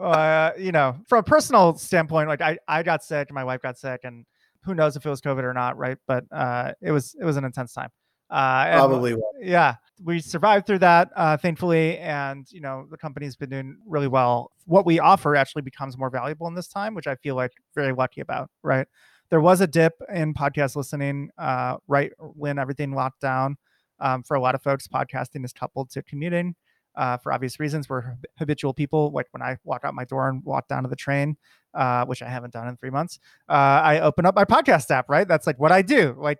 uh, 0.00 0.52
you 0.58 0.72
know, 0.72 0.96
from 1.06 1.18
a 1.18 1.22
personal 1.22 1.74
standpoint, 1.76 2.28
like 2.28 2.40
I, 2.40 2.58
I 2.66 2.82
got 2.82 3.02
sick 3.04 3.30
my 3.32 3.44
wife 3.44 3.60
got 3.60 3.76
sick, 3.78 4.00
and 4.04 4.24
who 4.64 4.74
knows 4.74 4.96
if 4.96 5.04
it 5.04 5.10
was 5.10 5.20
COVID 5.20 5.42
or 5.42 5.54
not, 5.54 5.76
right? 5.76 5.98
But 6.06 6.24
uh, 6.30 6.72
it 6.80 6.90
was 6.90 7.14
it 7.20 7.24
was 7.24 7.36
an 7.36 7.44
intense 7.44 7.72
time. 7.72 7.90
Uh, 8.30 8.72
Probably. 8.72 9.14
yeah, 9.40 9.74
we 10.02 10.18
survived 10.18 10.66
through 10.66 10.78
that, 10.78 11.10
uh, 11.14 11.36
thankfully, 11.36 11.98
and 11.98 12.46
you 12.50 12.60
know 12.60 12.86
the 12.90 12.96
company's 12.96 13.36
been 13.36 13.50
doing 13.50 13.76
really 13.86 14.08
well. 14.08 14.52
What 14.64 14.86
we 14.86 14.98
offer 14.98 15.36
actually 15.36 15.62
becomes 15.62 15.98
more 15.98 16.08
valuable 16.10 16.46
in 16.46 16.54
this 16.54 16.68
time, 16.68 16.94
which 16.94 17.06
I 17.06 17.16
feel 17.16 17.34
like 17.34 17.52
very 17.74 17.92
lucky 17.92 18.20
about. 18.20 18.50
Right, 18.62 18.86
there 19.30 19.40
was 19.40 19.60
a 19.60 19.66
dip 19.66 19.94
in 20.12 20.34
podcast 20.34 20.76
listening 20.76 21.30
uh, 21.38 21.76
right 21.88 22.12
when 22.18 22.58
everything 22.58 22.92
locked 22.92 23.20
down. 23.20 23.56
Um, 24.00 24.22
for 24.22 24.34
a 24.34 24.40
lot 24.40 24.54
of 24.54 24.62
folks, 24.62 24.88
podcasting 24.88 25.44
is 25.44 25.52
coupled 25.52 25.90
to 25.90 26.02
commuting 26.02 26.56
uh, 26.96 27.16
for 27.18 27.32
obvious 27.32 27.60
reasons. 27.60 27.88
We're 27.88 28.16
habitual 28.38 28.74
people. 28.74 29.10
Like 29.12 29.26
when 29.30 29.42
I 29.42 29.58
walk 29.64 29.84
out 29.84 29.94
my 29.94 30.04
door 30.04 30.28
and 30.28 30.44
walk 30.44 30.68
down 30.68 30.82
to 30.82 30.88
the 30.88 30.96
train, 30.96 31.36
uh, 31.74 32.04
which 32.06 32.22
I 32.22 32.28
haven't 32.28 32.52
done 32.52 32.68
in 32.68 32.76
three 32.76 32.90
months, 32.90 33.18
uh, 33.48 33.52
I 33.52 34.00
open 34.00 34.26
up 34.26 34.34
my 34.34 34.44
podcast 34.44 34.90
app. 34.90 35.08
Right, 35.08 35.26
that's 35.26 35.46
like 35.46 35.58
what 35.58 35.72
I 35.72 35.82
do. 35.82 36.16
Like 36.18 36.38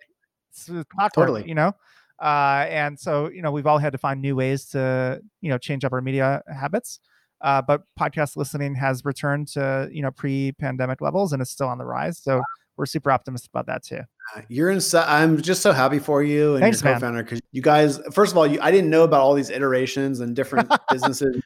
it's 0.51 0.67
clockwork, 0.67 1.13
Totally. 1.15 1.49
you 1.49 1.55
know. 1.55 1.73
Uh, 2.21 2.67
and 2.69 2.99
so, 2.99 3.29
you 3.31 3.43
know, 3.43 3.51
we've 3.51 3.67
all 3.67 3.79
had 3.79 3.93
to 3.93 3.99
find 3.99 4.21
new 4.21 4.37
ways 4.37 4.67
to, 4.67 5.21
you 5.41 5.51
know, 5.51 5.59
change 5.59 5.85
up 5.85 5.93
our 5.93 6.01
media 6.01 6.41
habits. 6.47 7.01
Uh, 7.41 7.61
but 7.61 7.83
podcast 7.99 8.37
listening 8.37 8.77
has 8.77 9.05
returned 9.05 9.49
to, 9.49 9.89
you 9.91 10.03
know, 10.03 10.13
pre-pandemic 10.13 11.01
levels 11.01 11.33
and 11.33 11.43
is 11.43 11.51
still 11.51 11.67
on 11.67 11.79
the 11.79 11.85
rise. 11.85 12.19
So 12.19 12.41
we're 12.77 12.87
super 12.87 13.11
optimistic 13.11 13.51
about 13.53 13.67
that 13.67 13.83
too. 13.83 14.01
You're 14.49 14.71
in. 14.71 14.81
I'm 14.95 15.43
just 15.43 15.63
so 15.63 15.73
happy 15.73 15.99
for 15.99 16.23
you 16.23 16.53
and 16.55 16.61
Thanks, 16.61 16.83
your 16.83 16.95
co-founder 16.95 17.25
because 17.25 17.41
you 17.51 17.61
guys. 17.61 17.99
First 18.13 18.33
of 18.33 18.39
all, 18.39 18.47
you, 18.47 18.61
I 18.63 18.71
didn't 18.71 18.89
know 18.89 19.03
about 19.03 19.21
all 19.21 19.35
these 19.35 19.51
iterations 19.51 20.21
and 20.21 20.37
different 20.37 20.71
businesses 20.91 21.43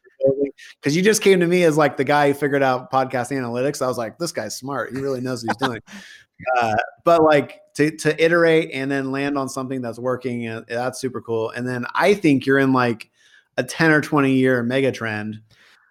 because 0.79 0.95
you 0.95 1.01
just 1.01 1.21
came 1.21 1.39
to 1.39 1.47
me 1.47 1.63
as 1.63 1.77
like 1.77 1.97
the 1.97 2.03
guy 2.03 2.29
who 2.29 2.33
figured 2.33 2.63
out 2.63 2.91
podcast 2.91 3.31
analytics. 3.31 3.81
I 3.81 3.87
was 3.87 3.97
like, 3.97 4.17
this 4.17 4.31
guy's 4.31 4.55
smart. 4.55 4.93
He 4.93 5.01
really 5.01 5.21
knows 5.21 5.45
what 5.45 5.55
he's 5.55 5.67
doing. 5.67 5.81
uh, 6.59 6.75
but 7.03 7.23
like 7.23 7.61
to 7.75 7.91
to 7.97 8.23
iterate 8.23 8.71
and 8.73 8.89
then 8.89 9.11
land 9.11 9.37
on 9.37 9.49
something 9.49 9.81
that's 9.81 9.99
working, 9.99 10.47
uh, 10.47 10.63
that's 10.67 10.99
super 10.99 11.21
cool. 11.21 11.51
And 11.51 11.67
then 11.67 11.85
I 11.93 12.13
think 12.13 12.45
you're 12.45 12.59
in 12.59 12.73
like 12.73 13.09
a 13.57 13.63
10 13.63 13.91
or 13.91 14.01
20 14.01 14.33
year 14.33 14.63
mega 14.63 14.91
trend. 14.91 15.41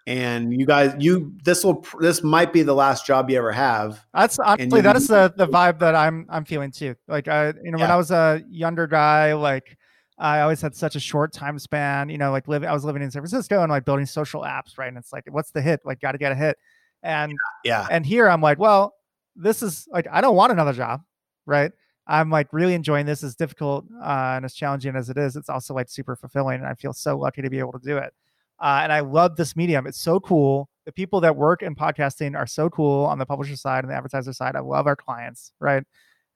And 0.09 0.53
you 0.53 0.67
guys, 0.67 0.95
you 1.01 1.35
this 1.43 1.65
will 1.65 1.85
this 1.99 2.23
might 2.23 2.53
be 2.53 2.63
the 2.63 2.75
last 2.75 3.07
job 3.07 3.29
you 3.29 3.39
ever 3.39 3.51
have. 3.51 4.07
That's 4.15 4.39
honestly 4.39 4.81
that 4.81 4.95
is 4.95 5.09
the 5.09 5.35
the 5.37 5.49
vibe 5.49 5.81
that 5.81 5.97
I'm 5.97 6.27
I'm 6.29 6.45
feeling 6.45 6.71
too. 6.71 6.95
Like 7.09 7.27
I 7.27 7.49
you 7.65 7.73
know 7.73 7.79
when 7.79 7.91
I 7.91 7.97
was 7.97 8.13
a 8.13 8.41
younger 8.49 8.87
guy, 8.87 9.35
like 9.35 9.77
I 10.19 10.41
always 10.41 10.61
had 10.61 10.75
such 10.75 10.97
a 10.97 11.01
short 11.01 11.33
time 11.33 11.59
span. 11.59 12.09
You 12.09 12.19
know, 12.19 12.31
like 12.31 12.49
living 12.49 12.69
I 12.69 12.73
was 12.73 12.85
living 12.85 13.03
in 13.03 13.11
San 13.11 13.23
Francisco 13.23 13.63
and 13.63 13.71
like 13.71 13.85
building 13.85 14.07
social 14.07 14.43
apps, 14.43 14.79
right? 14.79 14.89
And 14.89 14.97
it's 14.97 15.13
like, 15.13 15.25
what's 15.31 15.51
the 15.51 15.61
hit? 15.61 15.81
Like, 15.85 16.01
got 16.01 16.13
to 16.13 16.19
get 16.19 16.33
a 16.33 16.35
hit. 16.35 16.57
And 17.03 17.33
Yeah, 17.65 17.87
and 17.91 18.05
here 18.05 18.29
I'm 18.29 18.41
like, 18.41 18.59
well, 18.59 18.95
this 19.35 19.63
is 19.63 19.87
like 19.91 20.07
I 20.11 20.21
don't 20.21 20.37
want 20.37 20.53
another 20.53 20.73
job, 20.73 21.03
right? 21.45 21.73
I'm 22.07 22.31
like 22.31 22.49
really 22.53 22.75
enjoying 22.75 23.07
this. 23.07 23.23
As 23.23 23.35
difficult 23.35 23.85
uh, 24.03 24.35
and 24.37 24.45
as 24.45 24.55
challenging 24.55 24.97
as 24.97 25.11
it 25.11 25.19
is, 25.19 25.37
it's 25.37 25.49
also 25.49 25.75
like 25.75 25.89
super 25.89 26.17
fulfilling, 26.17 26.61
and 26.61 26.69
I 26.69 26.75
feel 26.75 26.93
so 26.93 27.17
lucky 27.17 27.43
to 27.43 27.51
be 27.51 27.59
able 27.59 27.73
to 27.73 27.85
do 27.85 27.99
it. 27.99 28.15
Uh, 28.59 28.81
and 28.83 28.93
I 28.93 29.01
love 29.01 29.37
this 29.37 29.55
medium. 29.55 29.87
It's 29.87 30.01
so 30.01 30.19
cool. 30.21 30.69
The 30.87 30.93
people 30.93 31.21
that 31.21 31.37
work 31.37 31.63
in 31.63 31.75
podcasting 31.75 32.37
are 32.37 32.47
so 32.47 32.71
cool 32.71 33.05
on 33.05 33.19
the 33.19 33.27
publisher 33.27 33.57
side 33.57 33.85
and 33.85 33.91
the 33.91 33.97
advertiser 33.97 34.33
side. 34.33 34.57
I 34.57 34.61
love 34.61 34.87
our 34.87 34.97
clients, 34.97 35.53
right? 35.61 35.83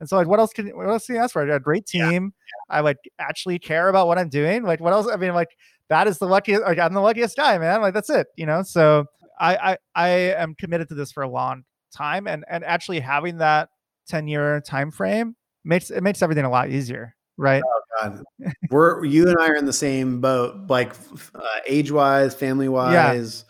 And 0.01 0.09
so, 0.09 0.17
like, 0.17 0.27
what 0.27 0.41
else 0.41 0.53
can 0.53 0.69
what 0.71 0.89
else 0.89 1.07
can 1.07 1.17
you 1.17 1.21
ask 1.21 1.33
for? 1.33 1.43
I 1.43 1.47
got 1.47 1.57
a 1.57 1.61
great 1.61 1.85
Yeah. 1.93 2.09
team. 2.11 2.33
I 2.69 2.81
like 2.81 2.99
actually 3.19 3.59
care 3.59 3.89
about 3.89 4.07
what 4.07 4.19
I'm 4.19 4.29
doing. 4.29 4.63
Like, 4.63 4.81
what 4.81 4.93
else? 4.93 5.07
I 5.13 5.17
mean, 5.17 5.35
like, 5.35 5.51
that 5.89 6.07
is 6.07 6.19
the 6.19 6.27
luckiest. 6.27 6.63
Like, 6.63 6.79
I'm 6.79 6.95
the 6.95 7.01
luckiest 7.01 7.37
guy, 7.37 7.59
man. 7.59 7.81
Like, 7.81 7.95
that's 7.95 8.11
it. 8.11 8.27
You 8.37 8.47
know. 8.47 8.63
So, 8.63 9.05
I 9.39 9.57
I, 9.73 9.77
I 9.95 10.09
am 10.09 10.55
committed 10.55 10.89
to 10.89 10.95
this 10.95 11.13
for 11.13 11.23
a 11.23 11.29
long 11.29 11.65
time, 11.95 12.27
and 12.27 12.45
and 12.49 12.65
actually 12.65 13.01
having 13.01 13.39
that 13.39 13.69
10 14.09 14.27
year 14.27 14.61
time 14.61 14.91
frame 14.91 15.37
makes 15.65 15.91
it 15.91 16.03
makes 16.03 16.23
everything 16.23 16.45
a 16.45 16.51
lot 16.51 16.71
easier, 16.71 17.15
right? 17.37 17.63
God. 18.01 18.23
We're 18.71 19.05
you 19.05 19.29
and 19.29 19.37
I 19.39 19.49
are 19.49 19.57
in 19.57 19.67
the 19.67 19.73
same 19.73 20.21
boat, 20.21 20.69
like 20.69 20.95
uh, 21.35 21.41
age 21.67 21.91
wise, 21.91 22.35
family 22.35 22.69
wise, 22.69 23.45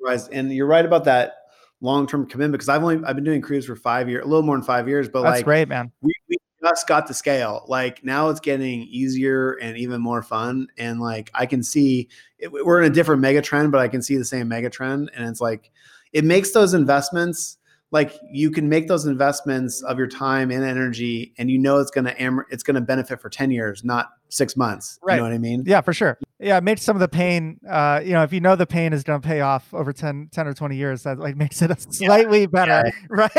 wise. 0.00 0.28
And 0.28 0.52
you're 0.52 0.66
right 0.66 0.84
about 0.84 1.04
that 1.04 1.37
long 1.80 2.06
term 2.06 2.26
commitment 2.26 2.52
because 2.52 2.68
I've 2.68 2.82
only 2.82 3.04
I've 3.04 3.14
been 3.14 3.24
doing 3.24 3.42
Kruze 3.42 3.64
for 3.64 3.76
five 3.76 4.08
years, 4.08 4.24
a 4.24 4.28
little 4.28 4.42
more 4.42 4.56
than 4.56 4.64
five 4.64 4.88
years, 4.88 5.08
but 5.08 5.22
That's 5.22 5.38
like 5.38 5.44
great, 5.44 5.68
man. 5.68 5.92
we, 6.02 6.12
we 6.28 6.36
just 6.62 6.86
got 6.86 7.06
to 7.06 7.14
scale. 7.14 7.64
Like 7.68 8.04
now 8.04 8.28
it's 8.30 8.40
getting 8.40 8.82
easier 8.82 9.52
and 9.54 9.76
even 9.76 10.00
more 10.00 10.22
fun. 10.22 10.68
And 10.76 11.00
like 11.00 11.30
I 11.34 11.46
can 11.46 11.62
see 11.62 12.08
it, 12.38 12.52
we're 12.52 12.82
in 12.82 12.90
a 12.90 12.94
different 12.94 13.22
mega 13.22 13.42
trend, 13.42 13.72
but 13.72 13.80
I 13.80 13.88
can 13.88 14.02
see 14.02 14.16
the 14.16 14.24
same 14.24 14.48
mega 14.48 14.70
trend. 14.70 15.10
And 15.14 15.28
it's 15.28 15.40
like 15.40 15.70
it 16.12 16.24
makes 16.24 16.52
those 16.52 16.74
investments 16.74 17.57
like 17.90 18.12
you 18.30 18.50
can 18.50 18.68
make 18.68 18.86
those 18.88 19.06
investments 19.06 19.82
of 19.82 19.96
your 19.98 20.06
time 20.06 20.50
and 20.50 20.62
energy 20.62 21.32
and 21.38 21.50
you 21.50 21.58
know 21.58 21.78
it's 21.78 21.90
going 21.90 22.04
to 22.04 22.20
am- 22.22 22.44
it's 22.50 22.62
going 22.62 22.74
to 22.74 22.80
benefit 22.80 23.20
for 23.20 23.30
10 23.30 23.50
years 23.50 23.82
not 23.84 24.08
six 24.28 24.56
months 24.56 24.98
Right. 25.02 25.14
you 25.14 25.18
know 25.20 25.24
what 25.24 25.32
i 25.32 25.38
mean 25.38 25.64
Yeah, 25.66 25.80
for 25.80 25.92
sure. 25.92 26.18
Yeah, 26.40 26.56
it 26.58 26.62
makes 26.64 26.82
some 26.82 26.94
of 26.94 27.00
the 27.00 27.08
pain, 27.08 27.58
uh, 27.68 28.00
you 28.04 28.12
know, 28.12 28.22
if 28.22 28.32
you 28.32 28.40
know 28.40 28.54
the 28.54 28.66
pain 28.66 28.92
is 28.92 29.02
going 29.02 29.20
to 29.20 29.26
pay 29.26 29.40
off 29.40 29.74
over 29.74 29.92
10, 29.92 30.28
10 30.30 30.46
or 30.46 30.54
20 30.54 30.76
years, 30.76 31.02
that 31.02 31.18
like 31.18 31.34
makes 31.36 31.60
it 31.62 31.80
slightly 31.92 32.46
better, 32.46 32.88
right? 33.08 33.32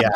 Yeah. 0.00 0.08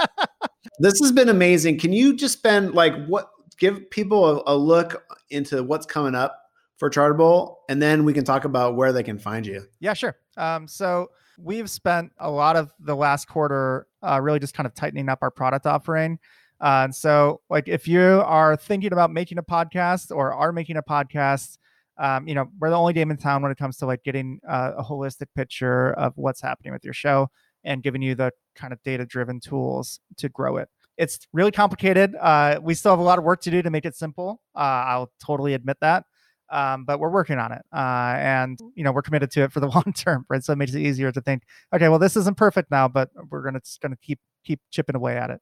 This 0.78 0.98
has 1.02 1.12
been 1.12 1.28
amazing 1.28 1.78
can 1.78 1.92
you 1.92 2.16
just 2.16 2.38
spend 2.38 2.74
like 2.74 2.94
what 3.06 3.28
give 3.58 3.90
people 3.90 4.24
a, 4.46 4.54
a 4.54 4.56
look 4.56 5.04
into 5.30 5.62
what's 5.62 5.84
coming 5.86 6.14
up 6.14 6.38
for 6.78 6.88
chartable 6.88 7.56
and 7.68 7.82
then 7.82 8.04
we 8.04 8.12
can 8.14 8.24
talk 8.24 8.44
about 8.44 8.76
where 8.76 8.92
they 8.92 9.02
can 9.02 9.18
find 9.18 9.46
you 9.46 9.62
Yeah, 9.80 9.92
sure. 9.94 10.16
Um, 10.36 10.66
so 10.66 11.10
we've 11.38 11.70
spent 11.70 12.12
a 12.18 12.30
lot 12.30 12.56
of 12.56 12.72
the 12.80 12.94
last 12.94 13.28
quarter 13.28 13.86
uh, 14.02 14.20
really 14.20 14.38
just 14.38 14.54
kind 14.54 14.66
of 14.66 14.74
tightening 14.74 15.08
up 15.08 15.18
our 15.22 15.30
product 15.30 15.66
offering. 15.66 16.18
Uh, 16.60 16.82
and 16.84 16.94
so, 16.94 17.40
like, 17.50 17.68
if 17.68 17.88
you 17.88 18.22
are 18.24 18.56
thinking 18.56 18.92
about 18.92 19.10
making 19.10 19.38
a 19.38 19.42
podcast 19.42 20.14
or 20.14 20.32
are 20.32 20.52
making 20.52 20.76
a 20.76 20.82
podcast, 20.82 21.58
um, 21.98 22.26
you 22.28 22.34
know, 22.34 22.48
we're 22.58 22.70
the 22.70 22.76
only 22.76 22.92
game 22.92 23.10
in 23.10 23.16
town 23.16 23.42
when 23.42 23.50
it 23.50 23.58
comes 23.58 23.76
to 23.78 23.86
like 23.86 24.02
getting 24.04 24.40
uh, 24.48 24.72
a 24.78 24.82
holistic 24.82 25.26
picture 25.34 25.92
of 25.94 26.12
what's 26.16 26.40
happening 26.40 26.72
with 26.72 26.84
your 26.84 26.94
show 26.94 27.28
and 27.64 27.82
giving 27.82 28.00
you 28.00 28.14
the 28.14 28.32
kind 28.54 28.72
of 28.72 28.82
data 28.82 29.04
driven 29.04 29.40
tools 29.40 30.00
to 30.18 30.28
grow 30.28 30.56
it. 30.56 30.68
It's 30.96 31.18
really 31.32 31.50
complicated. 31.50 32.14
Uh, 32.14 32.60
we 32.62 32.74
still 32.74 32.92
have 32.92 32.98
a 32.98 33.02
lot 33.02 33.18
of 33.18 33.24
work 33.24 33.40
to 33.42 33.50
do 33.50 33.62
to 33.62 33.70
make 33.70 33.84
it 33.84 33.96
simple. 33.96 34.40
Uh, 34.54 34.58
I'll 34.58 35.12
totally 35.20 35.54
admit 35.54 35.78
that 35.80 36.04
um, 36.52 36.84
but 36.84 37.00
we're 37.00 37.10
working 37.10 37.38
on 37.38 37.52
it 37.52 37.62
uh, 37.74 38.14
and 38.18 38.58
you 38.74 38.84
know 38.84 38.92
we're 38.92 39.02
committed 39.02 39.30
to 39.30 39.42
it 39.42 39.52
for 39.52 39.60
the 39.60 39.66
long 39.74 39.92
term 39.96 40.24
right? 40.28 40.44
So 40.44 40.52
it 40.52 40.56
makes 40.56 40.74
it 40.74 40.80
easier 40.80 41.10
to 41.12 41.20
think 41.20 41.42
okay 41.74 41.88
well 41.88 41.98
this 41.98 42.16
isn't 42.16 42.36
perfect 42.36 42.70
now 42.70 42.88
but 42.88 43.10
we're 43.30 43.42
gonna 43.42 43.60
just 43.60 43.80
gonna 43.80 43.96
keep 44.02 44.20
keep 44.44 44.60
chipping 44.70 44.96
away 44.96 45.16
at 45.16 45.30
it. 45.30 45.40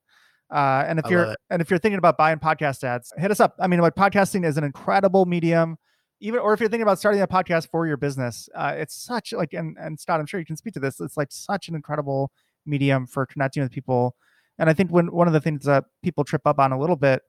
Uh, 0.51 0.85
and 0.87 0.99
if 0.99 1.07
I 1.07 1.11
you're 1.11 1.37
and 1.51 1.63
if 1.63 1.71
you're 1.71 1.79
thinking 1.79 1.99
about 1.99 2.17
buying 2.17 2.39
podcast 2.39 2.83
ads 2.85 3.13
hit 3.17 3.31
us 3.31 3.41
up. 3.41 3.55
I 3.61 3.67
mean 3.67 3.81
like 3.81 3.95
podcasting 3.95 4.45
is 4.45 4.57
an 4.57 4.65
incredible 4.65 5.27
medium 5.27 5.77
even 6.21 6.41
or 6.41 6.53
if 6.53 6.61
you're 6.61 6.69
thinking 6.69 6.83
about 6.83 6.99
starting 6.99 7.23
a 7.23 7.27
podcast 7.27 7.69
for 7.71 7.87
your 7.87 7.97
business 7.97 8.49
uh, 8.55 8.75
it's 8.77 8.95
such 8.95 9.33
like 9.33 9.55
and 9.55 9.77
and 9.81 9.99
scott 9.99 10.21
i'm 10.21 10.27
sure 10.27 10.39
you 10.39 10.45
can 10.45 10.57
speak 10.57 10.75
to 10.75 10.81
this 10.81 11.01
it's 11.01 11.17
like 11.17 11.33
such 11.33 11.69
an 11.69 11.75
incredible 11.75 12.31
medium 12.67 13.07
for 13.07 13.27
connecting 13.27 13.63
with 13.63 13.73
people. 13.73 14.15
And 14.59 14.69
i 14.69 14.75
think 14.75 14.91
when 14.91 15.11
one 15.13 15.27
of 15.27 15.33
the 15.33 15.41
things 15.41 15.65
that 15.65 15.85
people 16.03 16.25
trip 16.25 16.43
up 16.45 16.59
on 16.59 16.73
a 16.73 16.79
little 16.79 16.97
bit 16.97 17.23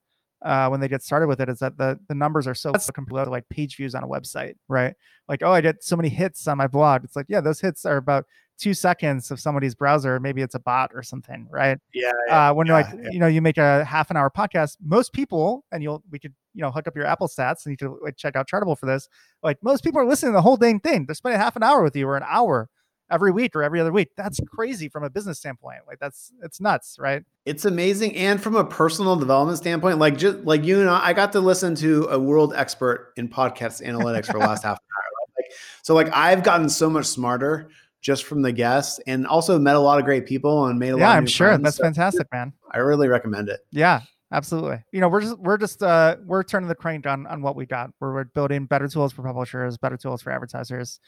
uh, 0.43 0.67
when 0.69 0.79
they 0.79 0.87
get 0.87 1.03
started 1.03 1.27
with 1.27 1.39
it 1.39 1.49
is 1.49 1.59
that 1.59 1.77
the 1.77 1.99
the 2.07 2.15
numbers 2.15 2.47
are 2.47 2.55
so 2.55 2.71
compared 2.93 3.25
to 3.25 3.31
like 3.31 3.47
page 3.49 3.75
views 3.77 3.93
on 3.93 4.03
a 4.03 4.07
website, 4.07 4.55
right? 4.67 4.95
Like, 5.27 5.43
oh, 5.43 5.51
I 5.51 5.61
did 5.61 5.83
so 5.83 5.95
many 5.95 6.09
hits 6.09 6.47
on 6.47 6.57
my 6.57 6.67
blog. 6.67 7.03
It's 7.03 7.15
like, 7.15 7.27
yeah, 7.29 7.41
those 7.41 7.61
hits 7.61 7.85
are 7.85 7.97
about 7.97 8.25
two 8.57 8.73
seconds 8.73 9.31
of 9.31 9.39
somebody's 9.39 9.73
browser. 9.73 10.19
Maybe 10.19 10.41
it's 10.41 10.55
a 10.55 10.59
bot 10.59 10.91
or 10.93 11.03
something, 11.03 11.47
right? 11.49 11.77
yeah 11.93 12.11
Uh, 12.29 12.53
when 12.53 12.67
yeah, 12.67 12.73
like 12.73 12.87
yeah. 12.93 13.09
you 13.11 13.19
know 13.19 13.27
you 13.27 13.41
make 13.41 13.57
a 13.57 13.85
half 13.85 14.09
an 14.09 14.17
hour 14.17 14.29
podcast, 14.29 14.77
most 14.83 15.13
people, 15.13 15.65
and 15.71 15.83
you'll 15.83 16.03
we 16.11 16.19
could 16.19 16.33
you 16.53 16.61
know 16.61 16.71
hook 16.71 16.87
up 16.87 16.95
your 16.95 17.05
Apple 17.05 17.27
stats 17.27 17.65
and 17.65 17.71
you 17.71 17.77
could 17.77 17.95
like 18.01 18.17
check 18.17 18.35
out 18.35 18.47
Chartable 18.49 18.77
for 18.77 18.85
this. 18.85 19.07
Like 19.43 19.57
most 19.63 19.83
people 19.83 20.01
are 20.01 20.05
listening 20.05 20.31
to 20.31 20.37
the 20.37 20.41
whole 20.41 20.57
dang 20.57 20.79
thing. 20.79 21.05
They're 21.05 21.15
spending 21.15 21.39
half 21.39 21.55
an 21.55 21.63
hour 21.63 21.83
with 21.83 21.95
you 21.95 22.07
or 22.07 22.17
an 22.17 22.25
hour 22.27 22.69
every 23.11 23.31
week 23.31 23.55
or 23.55 23.63
every 23.63 23.79
other 23.79 23.91
week. 23.91 24.09
That's 24.17 24.39
crazy 24.47 24.89
from 24.89 25.03
a 25.03 25.09
business 25.09 25.37
standpoint. 25.37 25.79
Like 25.87 25.99
that's 25.99 26.31
it's 26.41 26.59
nuts, 26.61 26.97
right? 26.99 27.23
It's 27.45 27.65
amazing, 27.65 28.15
and 28.15 28.41
from 28.41 28.55
a 28.55 28.63
personal 28.63 29.15
development 29.15 29.57
standpoint, 29.57 29.99
like 29.99 30.17
just 30.17 30.39
like 30.39 30.63
you 30.63 30.79
and 30.79 30.89
I, 30.89 31.07
I 31.07 31.13
got 31.13 31.31
to 31.33 31.39
listen 31.39 31.75
to 31.75 32.05
a 32.05 32.19
world 32.19 32.53
expert 32.55 33.13
in 33.17 33.27
podcast 33.27 33.85
analytics 33.85 34.27
for 34.27 34.33
the 34.33 34.39
last 34.39 34.63
half 34.63 34.77
an 34.77 34.85
hour. 34.97 35.27
Like, 35.37 35.51
so, 35.81 35.93
like 35.93 36.09
I've 36.13 36.43
gotten 36.43 36.69
so 36.69 36.89
much 36.89 37.05
smarter 37.05 37.69
just 38.01 38.23
from 38.23 38.41
the 38.41 38.51
guests, 38.51 38.99
and 39.05 39.27
also 39.27 39.59
met 39.59 39.75
a 39.75 39.79
lot 39.79 39.99
of 39.99 40.05
great 40.05 40.25
people 40.25 40.65
and 40.65 40.79
made 40.79 40.89
a 40.89 40.97
lot. 40.97 41.01
Yeah, 41.01 41.11
of 41.11 41.17
I'm 41.17 41.27
sure 41.27 41.47
friends. 41.49 41.63
that's 41.63 41.77
So 41.77 41.83
fantastic, 41.83 42.27
man. 42.31 42.53
I 42.71 42.79
really 42.79 43.07
recommend 43.07 43.49
it. 43.49 43.59
Yeah. 43.71 44.01
absolutely. 44.31 44.83
You 44.91 45.01
know, 45.01 45.09
we're 45.09 45.21
just 45.21 45.37
we're 45.39 45.57
just 45.57 45.83
uh 45.83 46.15
we're 46.25 46.43
turning 46.43 46.69
the 46.69 46.75
crank 46.75 47.05
on 47.05 47.27
on 47.27 47.41
what 47.41 47.55
we 47.55 47.65
got. 47.65 47.91
We're, 47.99 48.13
we're 48.13 48.23
building 48.23 48.65
better 48.65 48.87
tools 48.87 49.11
for 49.13 49.23
publishers, 49.23 49.77
better 49.77 49.97
tools 49.97 50.21
for 50.21 50.31
advertisers, 50.31 50.99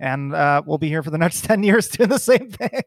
and 0.00 0.34
uh, 0.34 0.62
we'll 0.64 0.78
be 0.78 0.88
here 0.88 1.02
for 1.02 1.10
the 1.10 1.18
next 1.18 1.44
ten 1.44 1.62
years 1.62 1.88
doing 1.88 2.08
the 2.08 2.18
same 2.18 2.50
thing. 2.50 2.82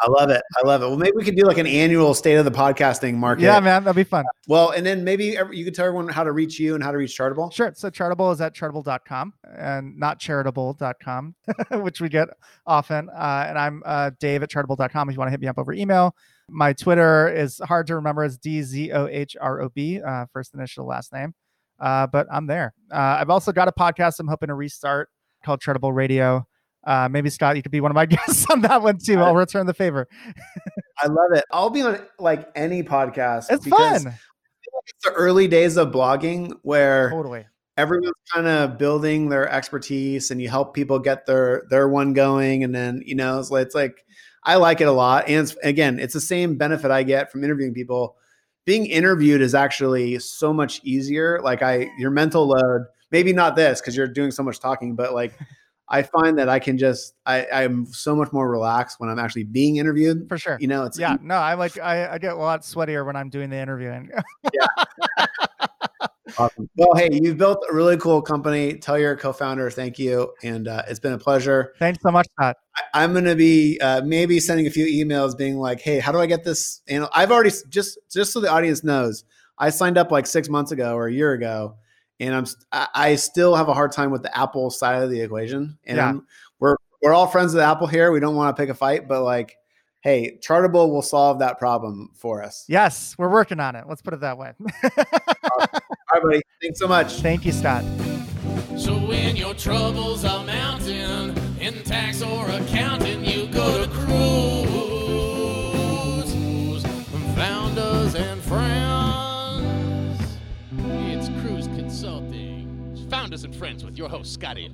I 0.00 0.10
love 0.10 0.28
it. 0.28 0.42
I 0.62 0.66
love 0.66 0.82
it. 0.82 0.86
Well, 0.86 0.96
maybe 0.96 1.12
we 1.16 1.24
could 1.24 1.36
do 1.36 1.44
like 1.44 1.56
an 1.56 1.66
annual 1.66 2.14
state 2.14 2.34
of 2.34 2.44
the 2.44 2.50
podcasting 2.50 3.14
market. 3.14 3.42
yeah, 3.42 3.58
man, 3.60 3.84
that'd 3.84 3.96
be 3.96 4.04
fun. 4.04 4.24
Well, 4.48 4.70
and 4.70 4.84
then 4.84 5.02
maybe 5.02 5.36
you 5.52 5.64
could 5.64 5.74
tell 5.74 5.86
everyone 5.86 6.08
how 6.08 6.24
to 6.24 6.32
reach 6.32 6.58
you 6.58 6.74
and 6.74 6.82
how 6.82 6.90
to 6.90 6.98
reach 6.98 7.16
Chartable. 7.16 7.50
Sure. 7.52 7.72
So 7.74 7.90
Chartable 7.90 8.32
is 8.32 8.40
at 8.40 8.54
chartable.com 8.54 9.32
and 9.56 9.96
not 9.98 10.18
charitable.com, 10.18 11.34
which 11.80 12.00
we 12.00 12.08
get 12.08 12.28
often. 12.66 13.08
Uh, 13.08 13.46
and 13.48 13.58
I'm 13.58 13.82
uh, 13.86 14.10
Dave 14.20 14.42
at 14.42 14.50
chartable.com 14.50 15.08
if 15.08 15.14
you 15.14 15.18
want 15.18 15.28
to 15.28 15.30
hit 15.30 15.40
me 15.40 15.46
up 15.46 15.58
over 15.58 15.72
email. 15.72 16.14
My 16.50 16.72
Twitter 16.74 17.32
is 17.32 17.58
hard 17.64 17.86
to 17.86 17.94
remember. 17.94 18.24
It's 18.24 18.36
D 18.36 18.62
Z 18.62 18.92
O 18.92 19.06
H 19.06 19.36
R 19.40 19.62
O 19.62 19.68
B, 19.70 20.02
uh, 20.02 20.26
first 20.32 20.54
initial, 20.54 20.86
last 20.86 21.12
name. 21.12 21.34
Uh, 21.80 22.06
but 22.06 22.26
I'm 22.30 22.46
there. 22.46 22.74
Uh, 22.92 23.16
I've 23.20 23.30
also 23.30 23.52
got 23.52 23.68
a 23.68 23.72
podcast 23.72 24.20
I'm 24.20 24.28
hoping 24.28 24.48
to 24.48 24.54
restart 24.54 25.08
called 25.44 25.60
Chartable 25.60 25.94
Radio. 25.94 26.46
Uh, 26.86 27.08
maybe 27.10 27.30
Scott, 27.30 27.56
you 27.56 27.62
could 27.62 27.72
be 27.72 27.80
one 27.80 27.90
of 27.90 27.94
my 27.94 28.06
guests 28.06 28.46
on 28.50 28.60
that 28.62 28.82
one 28.82 28.98
too. 28.98 29.18
I'll 29.18 29.34
return 29.34 29.66
the 29.66 29.74
favor. 29.74 30.08
I 31.02 31.06
love 31.06 31.32
it. 31.32 31.44
I'll 31.52 31.70
be 31.70 31.82
on 31.82 32.00
like 32.18 32.50
any 32.54 32.82
podcast. 32.82 33.46
It's 33.50 33.66
fun. 33.66 33.94
I 33.94 33.98
feel 33.98 34.04
like 34.04 34.14
It's 34.86 35.04
the 35.04 35.12
early 35.12 35.48
days 35.48 35.76
of 35.76 35.92
blogging 35.92 36.52
where 36.62 37.10
Totally. 37.10 37.46
everyone's 37.76 38.12
kind 38.32 38.46
of 38.46 38.78
building 38.78 39.28
their 39.28 39.48
expertise 39.50 40.30
and 40.30 40.40
you 40.40 40.48
help 40.48 40.74
people 40.74 40.98
get 40.98 41.26
their 41.26 41.64
their 41.70 41.88
one 41.88 42.12
going 42.12 42.64
and 42.64 42.74
then 42.74 43.02
you 43.04 43.14
know 43.14 43.38
it's 43.38 43.50
like, 43.50 43.66
it's 43.66 43.74
like 43.74 44.04
i 44.44 44.54
like 44.56 44.80
it 44.80 44.88
a 44.88 44.92
lot 44.92 45.26
and 45.28 45.48
it's, 45.48 45.56
again 45.62 45.98
it's 45.98 46.14
the 46.14 46.20
same 46.20 46.56
benefit 46.56 46.90
i 46.90 47.02
get 47.02 47.32
from 47.32 47.42
interviewing 47.42 47.74
people 47.74 48.16
being 48.64 48.86
interviewed 48.86 49.40
is 49.40 49.54
actually 49.54 50.18
so 50.18 50.52
much 50.52 50.80
easier 50.84 51.40
like 51.42 51.62
i 51.62 51.88
your 51.98 52.10
mental 52.10 52.46
load 52.46 52.84
maybe 53.14 53.32
not 53.32 53.54
this 53.54 53.80
because 53.80 53.96
you're 53.96 54.08
doing 54.08 54.32
so 54.32 54.42
much 54.42 54.58
talking 54.58 54.96
but 54.96 55.14
like 55.14 55.32
i 55.88 56.02
find 56.02 56.36
that 56.38 56.48
i 56.48 56.58
can 56.58 56.76
just 56.76 57.14
i 57.26 57.46
i'm 57.52 57.86
so 57.86 58.16
much 58.16 58.32
more 58.32 58.50
relaxed 58.50 58.98
when 58.98 59.08
i'm 59.08 59.18
actually 59.20 59.44
being 59.44 59.76
interviewed 59.76 60.28
For 60.28 60.36
sure. 60.36 60.56
you 60.60 60.66
know 60.66 60.84
it's 60.84 60.98
Yeah, 60.98 61.16
no, 61.22 61.36
I 61.36 61.54
like 61.54 61.78
I, 61.78 62.14
I 62.14 62.18
get 62.18 62.32
a 62.32 62.36
lot 62.36 62.62
sweatier 62.62 63.06
when 63.06 63.16
I'm 63.16 63.30
doing 63.30 63.50
the 63.50 63.56
interviewing. 63.56 64.10
Awesome. 66.38 66.68
Well, 66.76 66.94
hey, 66.96 67.10
you've 67.12 67.36
built 67.36 67.64
a 67.70 67.74
really 67.74 67.96
cool 67.96 68.20
company. 68.20 68.74
Tell 68.78 68.98
your 68.98 69.16
co-founder 69.16 69.70
thank 69.70 69.98
you, 70.00 70.32
and 70.42 70.66
uh, 70.66 70.82
it's 70.88 70.98
been 70.98 71.12
a 71.12 71.18
pleasure. 71.18 71.74
Thanks 71.78 72.02
so 72.02 72.10
much, 72.10 72.26
Scott. 72.32 72.56
I, 72.74 73.04
I'm 73.04 73.12
going 73.12 73.26
to 73.26 73.36
be 73.36 73.78
uh, 73.80 74.00
maybe 74.02 74.40
sending 74.40 74.66
a 74.66 74.70
few 74.70 74.86
emails, 74.86 75.36
being 75.38 75.58
like, 75.58 75.80
"Hey, 75.80 76.00
how 76.00 76.10
do 76.10 76.18
I 76.18 76.26
get 76.26 76.42
this?" 76.42 76.80
And 76.88 77.06
I've 77.14 77.30
already 77.30 77.52
just 77.68 77.98
just 78.10 78.32
so 78.32 78.40
the 78.40 78.50
audience 78.50 78.82
knows, 78.82 79.24
I 79.58 79.70
signed 79.70 79.96
up 79.96 80.10
like 80.10 80.26
six 80.26 80.48
months 80.48 80.72
ago 80.72 80.94
or 80.94 81.06
a 81.06 81.12
year 81.12 81.32
ago, 81.34 81.76
and 82.20 82.34
I'm 82.34 82.46
I, 82.72 82.88
I 82.94 83.14
still 83.16 83.54
have 83.54 83.68
a 83.68 83.74
hard 83.74 83.92
time 83.92 84.10
with 84.10 84.22
the 84.22 84.36
Apple 84.36 84.70
side 84.70 85.02
of 85.02 85.10
the 85.10 85.20
equation. 85.20 85.78
And 85.84 85.96
Yeah. 85.96 86.14
We're 86.60 86.76
we're 87.02 87.12
all 87.12 87.26
friends 87.26 87.52
with 87.54 87.62
Apple 87.62 87.86
here. 87.86 88.12
We 88.12 88.20
don't 88.20 88.36
want 88.36 88.56
to 88.56 88.60
pick 88.60 88.70
a 88.70 88.74
fight, 88.74 89.06
but 89.08 89.22
like, 89.22 89.56
hey, 90.02 90.38
Chartable 90.40 90.90
will 90.90 91.02
solve 91.02 91.40
that 91.40 91.58
problem 91.58 92.10
for 92.14 92.42
us. 92.42 92.64
Yes, 92.68 93.14
we're 93.18 93.28
working 93.28 93.60
on 93.60 93.76
it. 93.76 93.84
Let's 93.88 94.00
put 94.02 94.14
it 94.14 94.20
that 94.20 94.38
way. 94.38 94.52
All 94.82 95.66
right, 96.12 96.22
buddy. 96.22 96.42
Thanks 96.62 96.78
so 96.78 96.88
much. 96.88 97.12
Thank 97.20 97.44
you, 97.44 97.52
Scott. 97.52 97.84
So 98.78 98.94
when 98.96 99.36
your 99.36 99.54
troubles 99.54 100.24
are 100.24 100.44
mounting 100.44 101.36
in 101.60 101.82
tax 101.84 102.22
or 102.22 102.48
accounting, 102.48 103.24
you 103.24 103.46
go 103.48 103.84
to 103.84 103.90
Kruze. 103.90 104.63
Founders 113.14 113.44
and 113.44 113.54
friends 113.54 113.84
with 113.84 113.96
your 113.96 114.08
host, 114.08 114.34
Scotty. 114.34 114.68